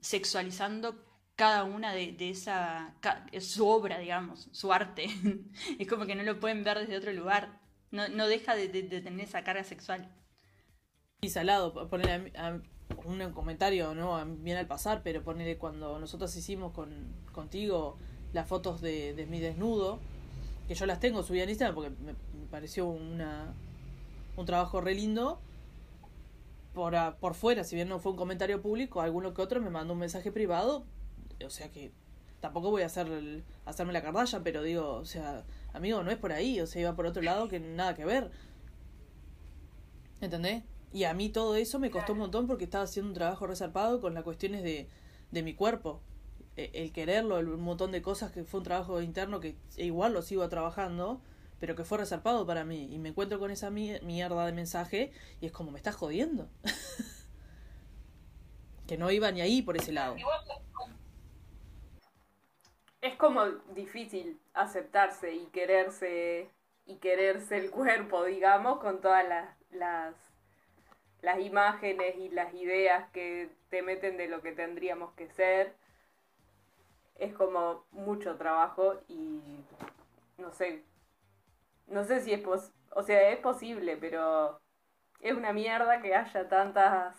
[0.01, 1.05] sexualizando
[1.37, 2.95] cada una de, de esa,
[3.41, 5.07] su obra, digamos, su arte.
[5.79, 7.61] es como que no lo pueden ver desde otro lugar.
[7.91, 10.09] No, no deja de, tener esa carga sexual.
[11.23, 12.63] Y salado, poner a, a-
[13.05, 14.25] un comentario, ¿no?
[14.27, 17.99] Bien al pasar, pero ponerle cuando nosotros hicimos con, contigo
[18.33, 20.01] las fotos de, de mi desnudo,
[20.71, 23.53] que yo las tengo subidas en Instagram porque me, me pareció una,
[24.37, 25.41] un trabajo re lindo.
[26.75, 29.69] Por, a- por fuera, si bien no fue un comentario público, alguno que otro me
[29.71, 30.85] mandó un mensaje privado,
[31.45, 31.91] o sea que
[32.41, 36.19] tampoco voy a hacer el- hacerme la cardalla, pero digo, o sea, amigo, no es
[36.19, 38.31] por ahí, o sea, iba por otro lado que nada que ver.
[40.21, 40.63] ¿Entendés?
[40.93, 44.01] Y a mí todo eso me costó un montón porque estaba haciendo un trabajo resarpado
[44.01, 44.89] con las cuestiones de,
[45.31, 46.01] de mi cuerpo.
[46.65, 50.13] E- El quererlo, el- un montón de cosas que fue un trabajo interno que igual
[50.13, 51.21] lo sigo trabajando,
[51.61, 52.89] pero que fue resarpado para mí.
[52.93, 56.49] Y me encuentro con esa mi- mierda de mensaje y es como me estás jodiendo.
[58.87, 60.17] que no iba ni ahí por ese lado.
[63.01, 66.51] Es como difícil aceptarse y quererse
[66.87, 70.15] y quererse el cuerpo, digamos, con todas las, las,
[71.23, 75.75] las imágenes y las ideas que te meten de lo que tendríamos que ser.
[77.21, 79.41] Es como mucho trabajo y
[80.39, 80.85] no sé,
[81.87, 84.61] no sé si es pos o sea, es posible, pero
[85.21, 87.17] es una mierda que haya tantas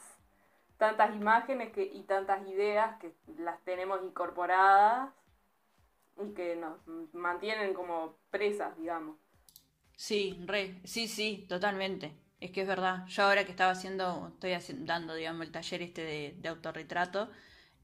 [0.77, 5.11] tantas imágenes que, y tantas ideas que las tenemos incorporadas
[6.17, 6.79] y que nos
[7.13, 9.17] mantienen como presas, digamos.
[9.95, 12.13] Sí, re, sí, sí, totalmente.
[12.39, 13.05] Es que es verdad.
[13.07, 17.29] Yo ahora que estaba haciendo, estoy haci- dando, digamos, el taller este de autorretrato,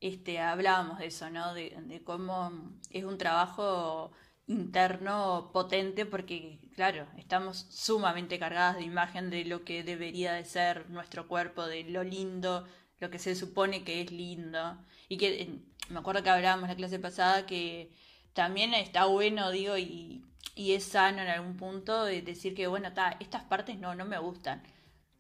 [0.02, 1.54] este, hablábamos de eso, ¿no?
[1.54, 2.52] De, cómo
[2.90, 4.12] es un trabajo
[4.48, 10.90] interno potente porque, claro, estamos sumamente cargadas de imagen de lo que debería de ser
[10.90, 12.68] nuestro cuerpo, de lo lindo,
[13.00, 14.78] lo que se supone que es lindo.
[15.10, 17.92] Y que, me acuerdo que hablábamos la clase pasada que
[18.34, 20.24] también está bueno, digo, y,
[20.56, 24.06] y es sano en algún punto de decir que, bueno, ta, estas partes no, no
[24.06, 24.64] me gustan.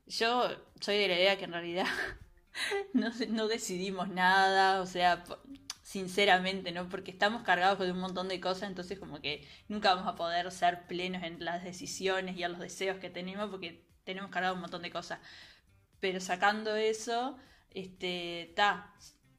[0.07, 1.85] Yo soy de la idea que en realidad
[2.93, 5.23] no, no decidimos nada, o sea,
[5.87, 6.89] sinceramente, ¿no?
[6.89, 10.51] Porque estamos cargados de un montón de cosas, entonces como que nunca vamos a poder
[10.51, 14.61] ser plenos en las decisiones y en los deseos que tenemos porque tenemos cargado un
[14.61, 15.19] montón de cosas.
[15.99, 17.37] Pero sacando eso,
[17.71, 18.93] este, ta,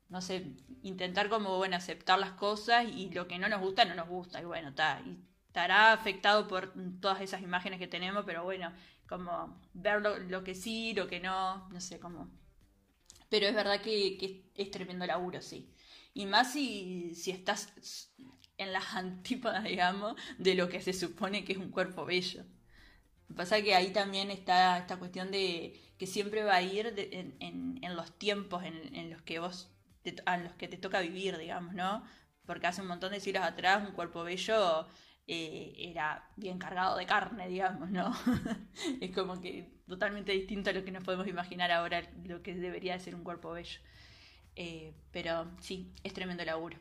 [0.09, 3.95] no sé, intentar como, bueno, aceptar las cosas y lo que no nos gusta, no
[3.95, 8.45] nos gusta, y bueno, ta, y estará afectado por todas esas imágenes que tenemos, pero
[8.45, 8.73] bueno,
[9.09, 12.31] como ver lo, lo que sí, lo que no, no sé, como...
[13.29, 15.71] Pero es verdad que, que es tremendo laburo, sí.
[16.15, 17.73] Y más si, si estás
[18.59, 22.45] en las antípodas, digamos, de lo que se supone que es un cuerpo bello.
[23.37, 27.79] Pasa que ahí también está esta cuestión de que siempre va a ir en, en-
[27.83, 29.71] en los tiempos en, en los que vos,
[30.03, 32.03] te, a los que te toca vivir, digamos, ¿no?
[32.47, 34.87] Porque hace un montón de siglos atrás un cuerpo bello
[35.27, 38.13] eh, era bien cargado de carne, digamos, ¿no?
[39.01, 42.95] es como que totalmente distinto a lo que nos podemos imaginar ahora, lo que debería
[42.95, 43.81] de ser un cuerpo bello.
[44.57, 46.79] Eh, pero sí, es tremendo laburo.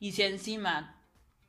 [0.00, 1.02] Y si encima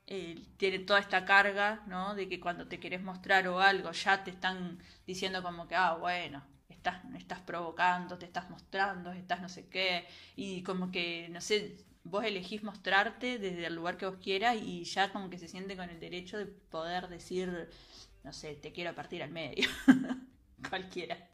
[0.07, 2.15] eh, tiene toda esta carga, ¿no?
[2.15, 5.95] De que cuando te querés mostrar o algo, ya te están diciendo como que, ah,
[5.95, 11.41] bueno, estás, estás provocando, te estás mostrando, estás no sé qué, y como que, no
[11.41, 15.47] sé, vos elegís mostrarte desde el lugar que vos quieras y ya como que se
[15.47, 17.69] siente con el derecho de poder decir,
[18.23, 19.69] no sé, te quiero partir al medio,
[20.70, 21.30] cualquiera.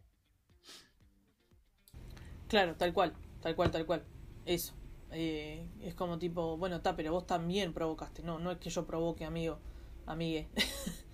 [2.47, 4.03] Claro, tal cual, tal cual, tal cual.
[4.45, 4.73] Eso.
[5.11, 8.23] Eh, es como tipo, bueno, está, pero vos también provocaste.
[8.23, 9.59] No, no es que yo provoque, amigo,
[10.05, 10.49] amigue.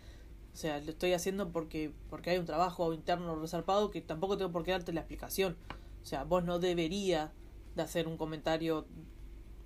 [0.55, 4.53] O sea, lo estoy haciendo porque, porque hay un trabajo interno resarpado que tampoco tengo
[4.53, 5.57] por qué darte la explicación.
[6.01, 7.31] O sea, vos no deberías
[7.75, 8.87] de hacer un comentario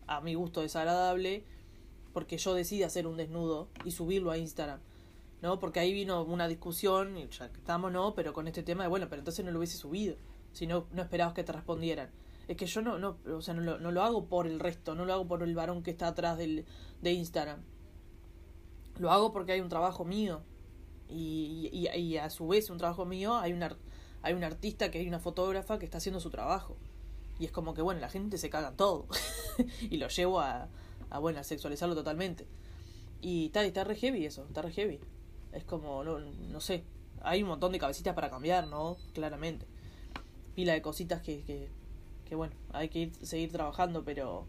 [0.08, 1.46] a mi gusto desagradable
[2.12, 4.80] porque yo decidí hacer un desnudo y subirlo a Instagram.
[5.42, 5.60] ¿No?
[5.60, 8.14] Porque ahí vino una discusión, y ya que estamos, ¿no?
[8.14, 10.16] Pero con este tema de, bueno, pero entonces no lo hubiese subido.
[10.52, 12.10] Si no, no esperabas que te respondieran.
[12.48, 14.96] Es que yo no, no, o sea, no lo, no lo hago por el resto,
[14.96, 16.66] no lo hago por el varón que está atrás del,
[17.02, 17.62] de Instagram.
[18.98, 20.42] Lo hago porque hay un trabajo mío.
[21.08, 23.78] Y, y, y a su vez, un trabajo mío, hay una,
[24.22, 26.76] hay un artista que hay una fotógrafa que está haciendo su trabajo.
[27.40, 29.08] Y es como que, bueno, la gente se caga en todo.
[29.90, 30.68] y lo llevo a,
[31.10, 32.48] a, bueno, a sexualizarlo totalmente.
[33.22, 35.00] Y está, está re heavy eso, está re heavy.
[35.54, 36.84] Es como, no, no sé,
[37.22, 38.98] hay un montón de cabecitas para cambiar, ¿no?
[39.14, 39.66] Claramente.
[40.56, 41.70] Pila de cositas que, que,
[42.28, 44.46] que bueno, hay que ir, seguir trabajando, pero,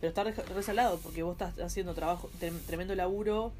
[0.00, 2.30] pero está resalado porque vos estás haciendo trabajo,
[2.66, 3.52] tremendo laburo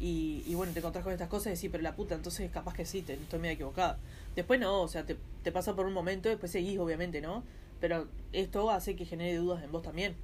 [0.00, 2.74] y, y bueno, te encontrás con estas cosas y decís, pero la puta, entonces capaz
[2.74, 3.98] que sí, te, estoy medio equivocada.
[4.36, 7.42] Después no, o sea, te, te pasa por un momento, después seguís, obviamente, ¿no?
[7.80, 10.14] Pero esto hace que genere dudas en vos también.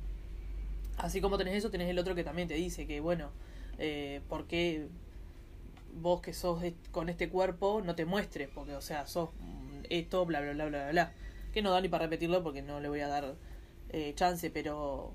[0.96, 3.30] Así como tenés eso, tenés el otro que también te dice que, bueno,
[3.78, 4.86] eh, ¿por qué
[5.94, 8.48] vos que sos con este cuerpo no te muestres?
[8.48, 9.30] Porque, o sea, sos
[9.88, 11.12] esto, bla, bla, bla, bla, bla.
[11.52, 13.36] Que no da ni para repetirlo porque no le voy a dar
[13.90, 15.14] eh, chance, pero,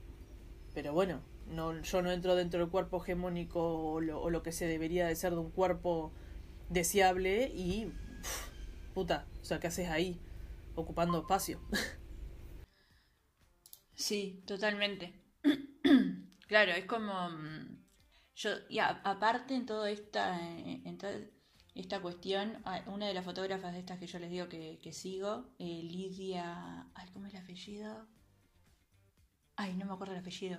[0.74, 5.08] pero bueno, no, yo no entro dentro del cuerpo hegemónico o lo, que se debería
[5.08, 6.14] de ser de un cuerpo
[6.70, 7.92] deseable y,
[8.94, 10.20] puta, o sea, ¿qué haces ahí?
[10.76, 11.60] Ocupando espacio.
[13.96, 15.14] Sí, totalmente.
[16.48, 17.30] claro, es como
[18.40, 18.52] yo
[19.04, 20.40] aparte en toda esta
[20.98, 21.14] toda
[21.76, 25.32] esta cuestión, una de las fotógrafas de estas que yo les digo que, que sigo,
[25.60, 28.08] eh, Lidia, ay, ¿cómo es el apellido?
[29.56, 30.58] Ay, no me acuerdo el apellido.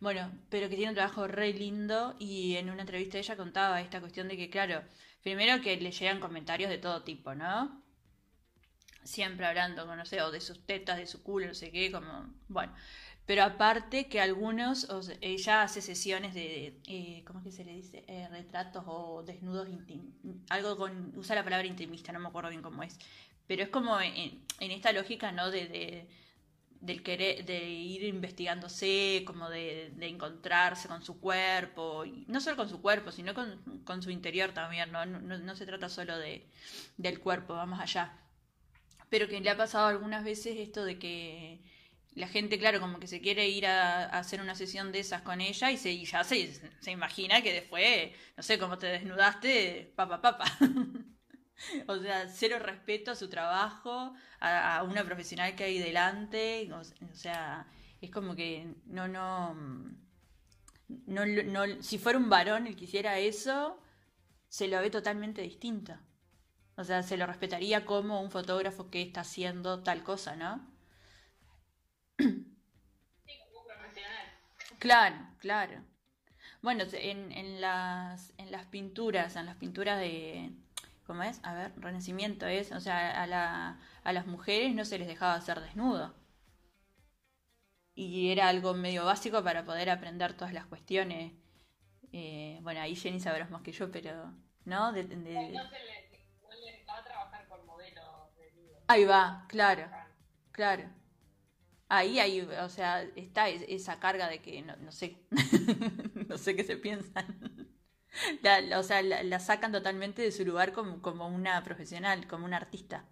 [0.00, 4.00] Bueno, pero que tiene un trabajo re lindo y en una entrevista ella contaba esta
[4.00, 4.82] cuestión de que, claro,
[5.22, 7.82] primero que le llegan comentarios de todo tipo, ¿no?
[9.04, 12.32] Siempre hablando, no sé, o de sus tetas, de su culo, no sé qué, como,
[12.48, 12.74] bueno.
[13.30, 14.88] Pero aparte que algunos,
[15.20, 18.02] ella hace sesiones de, eh, ¿cómo es que se le dice?
[18.08, 19.68] Eh, retratos o desnudos,
[20.48, 22.98] algo con, usa la palabra intimista, no me acuerdo bien cómo es.
[23.46, 25.48] Pero es como en, en esta lógica, ¿no?
[25.52, 26.08] De, de,
[26.80, 32.82] del querer, de ir investigándose, como de, encontrarse con su cuerpo, no solo con su
[32.82, 35.06] cuerpo, sino con, con su interior también, ¿no?
[35.06, 36.48] No, no se trata solo de,
[36.96, 38.12] del cuerpo, vamos allá.
[39.08, 41.60] Pero que le ha pasado algunas veces esto de que
[42.14, 45.40] la gente, claro, como que se quiere ir a, hacer una sesión de esas con
[45.40, 50.20] ella y, se, ya se, se imagina que después, no sé, como te desnudaste, papa,
[50.20, 50.44] papa.
[51.86, 57.14] o sea, cero respeto a su trabajo, a, una profesional que hay delante, o, o
[57.14, 57.66] sea,
[58.00, 59.54] es como que no, no,
[61.06, 63.80] no, no, si fuera un varón el que hiciera eso,
[64.48, 65.94] se lo ve totalmente distinto.
[66.76, 70.66] O sea, se lo respetaría como un fotógrafo que está haciendo tal cosa, ¿no?
[74.78, 75.84] Claro, claro.
[76.62, 80.52] Bueno, en, en, las, en las pinturas, en las pinturas de,
[81.06, 81.40] ¿cómo es?
[81.44, 85.34] A ver, Renacimiento es, o sea, a, la, a las mujeres no se les dejaba
[85.34, 86.14] hacer desnudo.
[87.94, 91.32] Y era algo medio básico para poder aprender todas las cuestiones.
[92.12, 94.32] Eh, bueno, ahí Jenny sabrás más que yo, pero,
[94.64, 94.92] ¿no?
[94.92, 95.16] De, de...
[95.16, 98.82] No, se le, no le dejaba trabajar con modelos desnudos.
[98.88, 99.90] Ahí va, claro,
[100.52, 100.99] claro
[101.90, 105.16] ahí hay, o sea, está esa carga de que no, sé,
[106.28, 107.26] no sé qué se piensan.
[108.42, 112.56] La, o sea, la, sacan totalmente de su lugar como, como una profesional, como una
[112.56, 113.04] artista.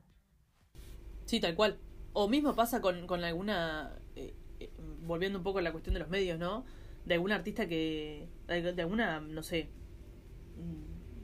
[1.26, 1.78] Sí, tal cual.
[2.12, 4.72] O mismo pasa con, con alguna, eh, eh,
[5.02, 6.64] volviendo un poco a la cuestión de los medios, ¿no?
[7.04, 9.70] De alguna artista que, de, de alguna, no sé,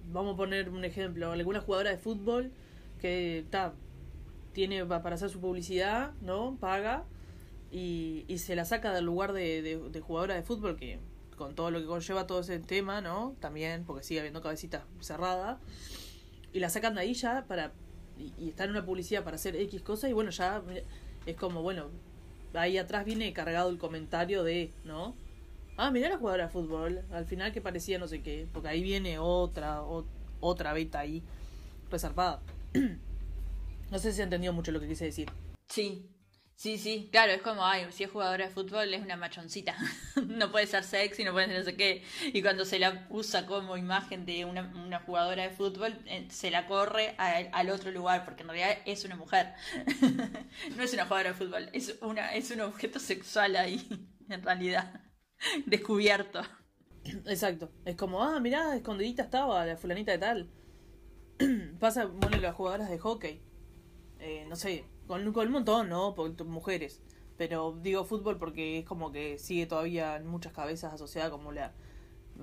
[0.07, 2.53] vamos a poner un ejemplo, alguna jugadora de fútbol
[3.01, 3.75] que está,
[4.53, 6.57] tiene para hacer su publicidad, ¿no?
[6.61, 7.05] Paga
[7.75, 9.61] y, y se la saca del lugar de,
[9.91, 11.01] de, jugadora de fútbol que
[11.37, 13.35] con todo lo que conlleva todo ese tema, ¿no?
[13.41, 15.59] También, porque sigue habiendo cabecita cerrada.
[16.53, 17.73] Y la sacan de ahí ya para...
[18.17, 20.63] Y, y en una publicidad para hacer X cosas y bueno, ya
[21.27, 21.91] es como, bueno,
[22.55, 25.17] ahí atrás viene cargado el comentario de, ¿no?
[25.77, 28.85] Ah, mirá la jugadora de fútbol, al final que parecía no sé qué, porque ahí
[28.85, 30.05] viene otra, o,
[30.39, 31.25] otra beta ahí,
[31.91, 32.41] resarpada.
[33.91, 35.29] no sé si entendió mucho lo que quise decir.
[35.69, 36.07] Sí,
[36.57, 39.77] Sí, sí, claro, es como, ay, si es jugadora de fútbol es una machoncita,
[40.29, 43.45] no puede ser sexy, no puede ser no sé qué, y cuando se la usa
[43.45, 47.91] como imagen de una, una jugadora de fútbol, eh, se la corre a, al otro
[47.91, 49.53] lugar, porque en realidad es una mujer,
[50.77, 53.87] no es una jugadora de fútbol, es, una, es un objeto sexual ahí,
[54.29, 55.01] en realidad,
[55.67, 56.41] descubierto.
[57.27, 60.51] Exacto, es como, ah, mirá, escondidita estaba la fulanita de tal.
[61.81, 63.43] pasa, bueno, las jugadoras de hockey.
[64.19, 66.15] Eh, no sé, con, con un montón, ¿no?
[66.15, 67.01] Por, mujeres.
[67.37, 71.73] Pero digo fútbol porque es como que sigue todavía en muchas cabezas asociada como la.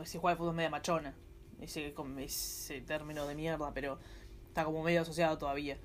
[0.06, 1.16] Si juega de fútbol media machona.
[1.60, 4.00] Ese, ese término de mierda, pero
[4.48, 5.78] está como medio asociado todavía.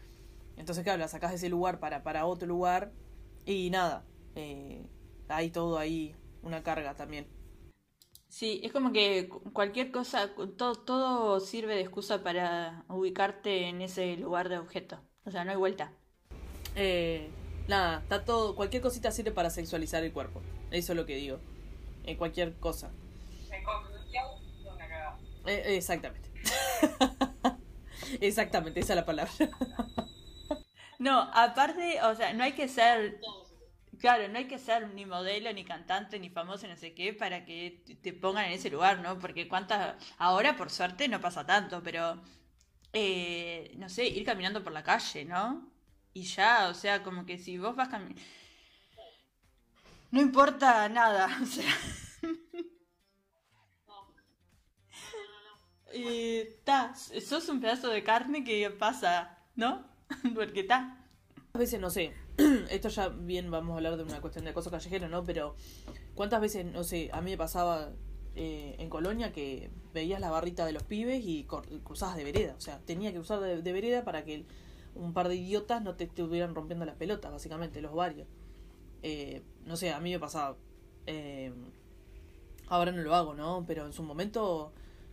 [0.56, 2.92] Entonces, claro, la sacás de ese lugar para, para otro lugar
[3.44, 4.04] y nada.
[4.34, 4.86] Eh,
[5.28, 7.26] hay todo ahí, una carga también.
[8.28, 14.16] Sí, es como que cualquier cosa, todo, todo sirve de excusa para ubicarte en ese
[14.16, 15.00] lugar de objeto.
[15.24, 15.92] O sea, no hay vuelta.
[16.76, 17.28] Eh,
[17.66, 20.42] nada, está todo, cualquier cosita sirve para sexualizar el cuerpo.
[20.70, 21.40] Eso es lo que digo.
[22.04, 22.90] En cualquier cosa.
[23.50, 24.24] En conclusión,
[24.64, 25.18] una cagada.
[25.46, 26.30] Eh, exactamente.
[28.20, 29.32] exactamente, esa es la palabra.
[30.98, 33.20] No, aparte, o sea, no hay que ser
[33.98, 37.44] Claro, no hay que ser ni modelo, ni cantante, ni famoso, no sé qué, para
[37.44, 39.18] que te pongan en ese lugar, ¿no?
[39.18, 39.96] Porque cuántas...
[40.18, 42.20] Ahora, por suerte, no pasa tanto, pero...
[42.92, 45.70] Eh, no sé, ir caminando por la calle, ¿no?
[46.16, 48.18] Y ya, o sea, como que si vos vas caminando...
[50.10, 51.70] No importa nada, o sea...
[55.92, 59.86] Y ta, sos un pedazo de carne que pasa, ¿no?
[60.34, 61.06] Porque está.
[61.52, 62.12] A veces no sé,
[62.70, 65.22] esto ya bien vamos a hablar de una cuestión de acoso callejero, ¿no?
[65.24, 65.54] Pero
[66.14, 67.92] ¿cuántas veces, no sé, a mí me pasaba
[68.34, 71.46] eh, en Colonia que veías la barrita de los pibes y
[71.84, 72.54] cruzabas de vereda?
[72.56, 74.46] O sea, tenía que cruzar de, vereda para que
[74.96, 78.28] un par de idiotas no te estuvieran rompiendo las pelotas, básicamente, los varios.
[79.02, 80.56] Eh, no sé, a mí me pasaba.
[81.06, 81.52] Eh,
[82.68, 83.64] ahora no lo hago, ¿no?
[83.66, 84.72] Pero en su momento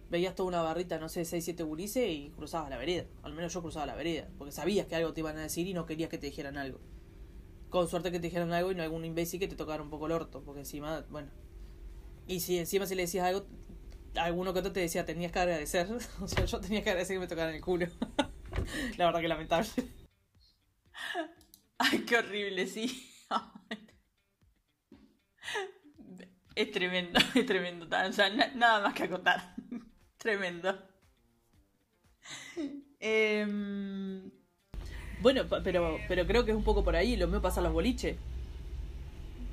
[0.10, 3.06] veías toda una barrita, no sé, 6, 7 gurises y cruzabas la vereda.
[3.24, 5.74] Al menos yo cruzaba la vereda, porque sabías que algo te iban a decir y
[5.74, 6.80] no querías que te dijeran algo.
[7.70, 10.06] Con suerte que te dijeran algo y no algún imbécil que te tocara un poco
[10.06, 11.30] el orto, porque encima, bueno.
[12.28, 13.46] Y si encima si le decías algo,
[14.16, 15.88] alguno que otro te decía, tenías que agradecer.
[16.22, 17.88] o sea, yo tenía que agradecer que me tocaran el culo.
[18.98, 19.70] la verdad que lamentable.
[21.78, 23.10] Ay, qué horrible, sí.
[26.56, 27.86] es tremendo, es tremendo.
[27.86, 29.56] O sea, nada más que acotar.
[30.18, 30.90] tremendo.
[33.00, 33.46] Eh,
[35.24, 37.72] bueno, pero, pero creo que es un poco por ahí, lo mío pasa a los
[37.72, 38.18] boliches.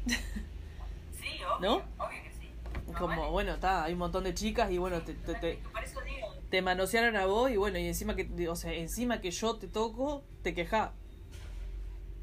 [0.07, 1.77] Sí, obvio, ¿No?
[2.05, 2.51] obvio que sí.
[2.99, 5.15] Como, bueno, está, hay un montón de chicas y bueno, te,
[6.51, 9.69] te manosearon a vos y bueno, y encima que, o sea, encima que yo te
[9.69, 10.93] toco, te queja.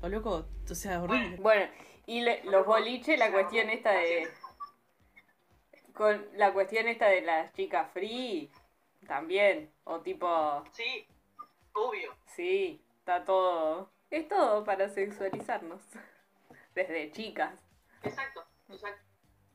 [0.02, 0.48] ¿O loco?
[0.70, 1.38] O sea, horrible.
[1.38, 1.72] Bueno,
[2.06, 4.28] y le- los boliches, la cuestión esta de.
[5.94, 8.52] Con la cuestión esta de las chicas free,
[9.08, 9.72] también.
[9.86, 11.08] O tipo, Sí,
[11.74, 12.14] obvio.
[12.36, 13.90] sí, está todo.
[14.12, 15.82] Es todo para sexualizarnos.
[16.76, 17.54] Desde chicas.
[18.04, 19.02] Exacto, exacto.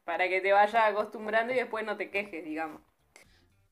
[0.05, 2.83] Para que te vayas acostumbrando y después no te quejes, digamos.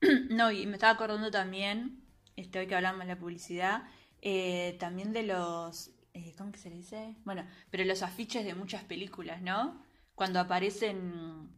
[0.29, 2.03] No, y me estaba acordando también,
[2.35, 3.83] este, hoy que hablamos de la publicidad,
[4.21, 7.15] eh, también de los, eh, ¿cómo que se le dice?
[7.23, 9.81] Bueno, pero los afiches de muchas películas, ¿no?
[10.15, 11.49] Cuando aparecen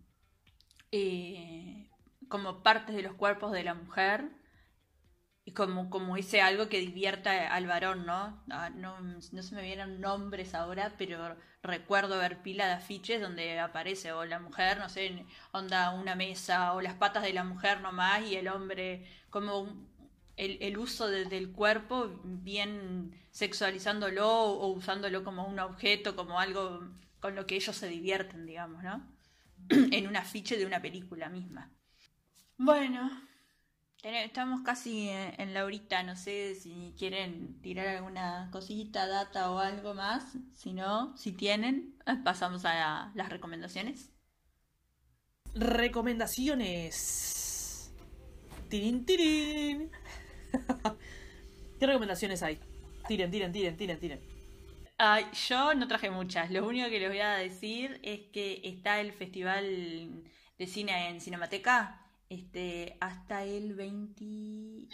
[0.91, 1.89] eh,
[2.29, 4.29] como partes de los cuerpos de la mujer
[5.45, 8.41] y como, como dice algo que divierta al varón, ¿no?
[8.49, 13.59] Ah, no, no se me vienen nombres ahora, pero recuerdo ver pila de afiches donde
[13.59, 17.81] aparece o la mujer, no sé, onda una mesa o las patas de la mujer
[17.81, 19.67] nomás y el hombre como
[20.37, 26.89] el, uso de- del cuerpo bien sexualizándolo o usándolo como un objeto, como algo
[27.19, 29.05] con lo que ellos se divierten, digamos, ¿no?
[29.69, 31.71] en un afiche de una película misma.
[32.57, 33.11] Bueno,
[34.04, 39.60] Estamos casi en en la horita, no sé si quieren tirar alguna cosita, data o
[39.60, 40.24] algo más.
[40.54, 44.10] Si no, si tienen, eh, pasamos a la- las recomendaciones.
[45.56, 47.91] Recomendaciones.
[48.70, 49.91] Tirin, tirin.
[51.80, 52.60] ¿Qué recomendaciones hay?
[53.08, 54.20] Tiren, tiren, tiren, tiren, tiren.
[54.97, 56.51] Ay, yo no traje muchas.
[56.51, 60.24] Lo único que les voy a decir es que está el festival
[60.58, 61.99] de cine en Cinemateca
[62.34, 64.19] este, hasta el 20...
[64.23, 64.88] Sí.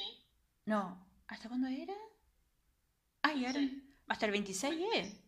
[0.66, 1.94] No, ¿hasta cuándo era?
[3.22, 3.60] Ay, ahora...
[3.60, 3.86] Sí.
[4.08, 5.22] ¿Hasta el 26 es?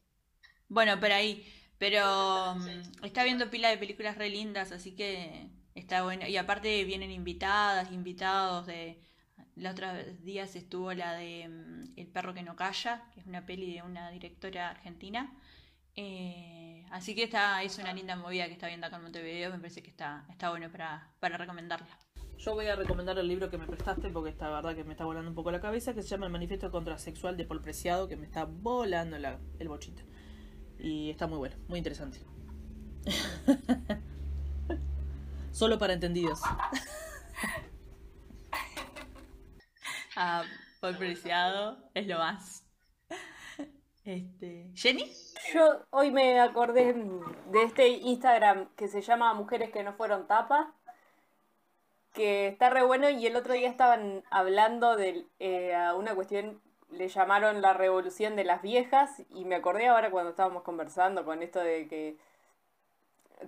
[0.68, 1.46] Bueno, por ahí.
[1.78, 6.28] Pero mm, está viendo pila de películas re lindas, así que está bueno.
[6.28, 9.02] Y aparte vienen invitadas, invitados de...
[9.56, 13.46] Los otros días estuvo la de mm, El perro que no calla, que es una
[13.46, 15.34] peli de una directora argentina.
[15.96, 16.61] Eh,
[16.92, 19.82] así que está, es una linda movida que está viendo acá en Montevideo, me parece
[19.82, 21.88] que está, está bueno para, para recomendarla.
[22.38, 25.06] Yo voy a recomendar el libro que me prestaste porque esta verdad que me está
[25.06, 28.16] volando un poco la cabeza, que se llama El Manifiesto Contrasexual de Paul Preciado, que
[28.18, 30.02] me está volando la- el bochito.
[30.80, 32.20] Y está muy bueno, muy interesante.
[35.52, 36.42] Solo para entendidos.
[40.16, 40.44] Ah,
[40.80, 42.64] Paul Preciado es lo más.
[44.04, 45.12] Este, ¿Jenny?
[45.54, 50.68] Yo hoy me acordé de este Instagram que se llama Mujeres que no fueron tapas,
[52.14, 57.08] que está re bueno y el otro día estaban hablando de eh, una cuestión, le
[57.08, 61.60] llamaron la revolución de las viejas y me acordé ahora cuando estábamos conversando con esto
[61.60, 62.18] de que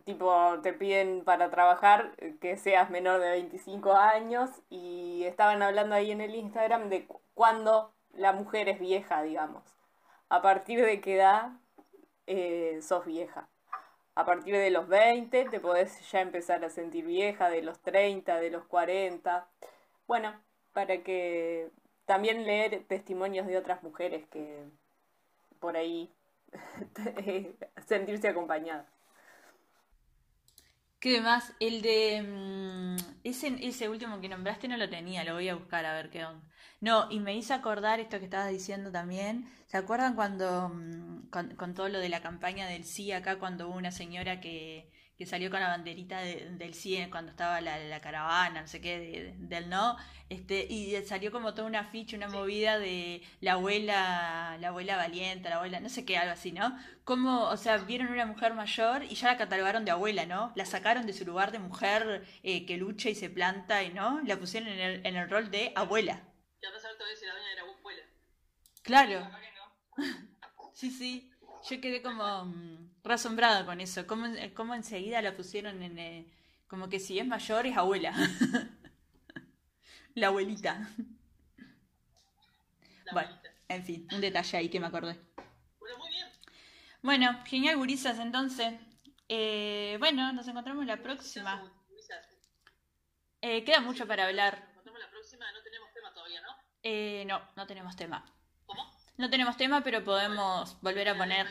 [0.05, 6.11] tipo te piden para trabajar que seas menor de 25 años y estaban hablando ahí
[6.11, 9.63] en el Instagram de cu- cuándo la mujer es vieja, digamos.
[10.33, 11.51] A partir de qué edad
[12.25, 13.47] eh, sos vieja.
[14.15, 18.39] A partir de los 20 te podés ya empezar a sentir vieja, de los 30,
[18.39, 19.47] de los 40.
[20.07, 20.33] Bueno,
[20.71, 21.69] para que
[22.05, 24.63] también leer testimonios de otras mujeres que
[25.59, 26.11] por ahí
[27.85, 28.87] sentirse acompañada.
[31.03, 31.53] ¿Qué más?
[31.59, 32.21] El de...
[32.23, 32.95] mm,
[33.25, 36.23] ese, ese último que nombraste no lo tenía, lo voy a buscar a ver qué
[36.23, 36.41] onda.
[36.79, 39.49] No, y me hizo acordar esto que estabas diciendo también.
[39.67, 43.67] ¿Se acuerdan cuando, mm, con, con todo lo de la campaña del sí acá, cuando
[43.67, 44.89] hubo una señora que,
[45.23, 48.67] que salió con la banderita de- del sí eh, cuando estaba la, la caravana, no
[48.67, 49.97] sé qué, de- del no?
[50.29, 55.49] Este, y salió como toda una afiche, una movida de la abuela, la abuela valiente,
[55.49, 56.77] la abuela, no sé qué, algo así, ¿no?
[57.03, 60.51] Como, o sea, vieron una mujer mayor y ya la catalogaron de abuela, ¿no?
[60.55, 64.21] La sacaron de su lugar de mujer eh, que lucha y se planta y, ¿no?
[64.25, 66.23] La pusieron en el, en el rol de abuela.
[66.61, 68.01] Y a ver todavía si la doña era abuela.
[68.83, 69.27] Claro,
[70.73, 71.32] sí, sí.
[71.69, 72.91] Yo quedé como mm,
[73.65, 74.05] con eso.
[74.07, 75.97] Como, como enseguida la pusieron en...
[75.99, 76.25] eh,
[76.67, 78.13] como que si es mayor es abuela.
[80.15, 80.87] La abuelita.
[83.05, 83.49] La Bueno, abuelita.
[83.67, 85.19] en fin, un detalle ahí que me acordé.
[85.79, 86.27] Bueno, muy bien.
[87.01, 88.73] Bueno, genial, gurisas, entonces.
[89.27, 91.71] Eh, bueno, nos encontramos la próxima.
[93.41, 94.59] Eh, queda mucho para hablar.
[94.61, 95.51] Nos encontramos la próxima.
[95.51, 96.55] No tenemos tema todavía, ¿no?
[96.81, 98.23] Eh, no, no tenemos tema.
[99.17, 101.47] No tenemos tema, pero podemos volver a poner.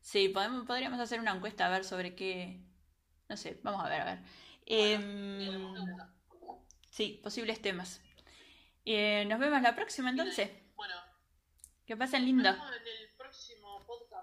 [0.00, 2.60] Sí, podemos, podríamos hacer una encuesta a ver sobre qué.
[3.28, 4.18] No sé, vamos a ver, a ver.
[4.66, 6.14] Gusta.
[6.90, 8.00] sí, posibles temas.
[8.84, 10.50] Eh, nos vemos la próxima entonces.
[10.74, 10.94] Bueno,
[11.86, 12.50] Que pasen lindo.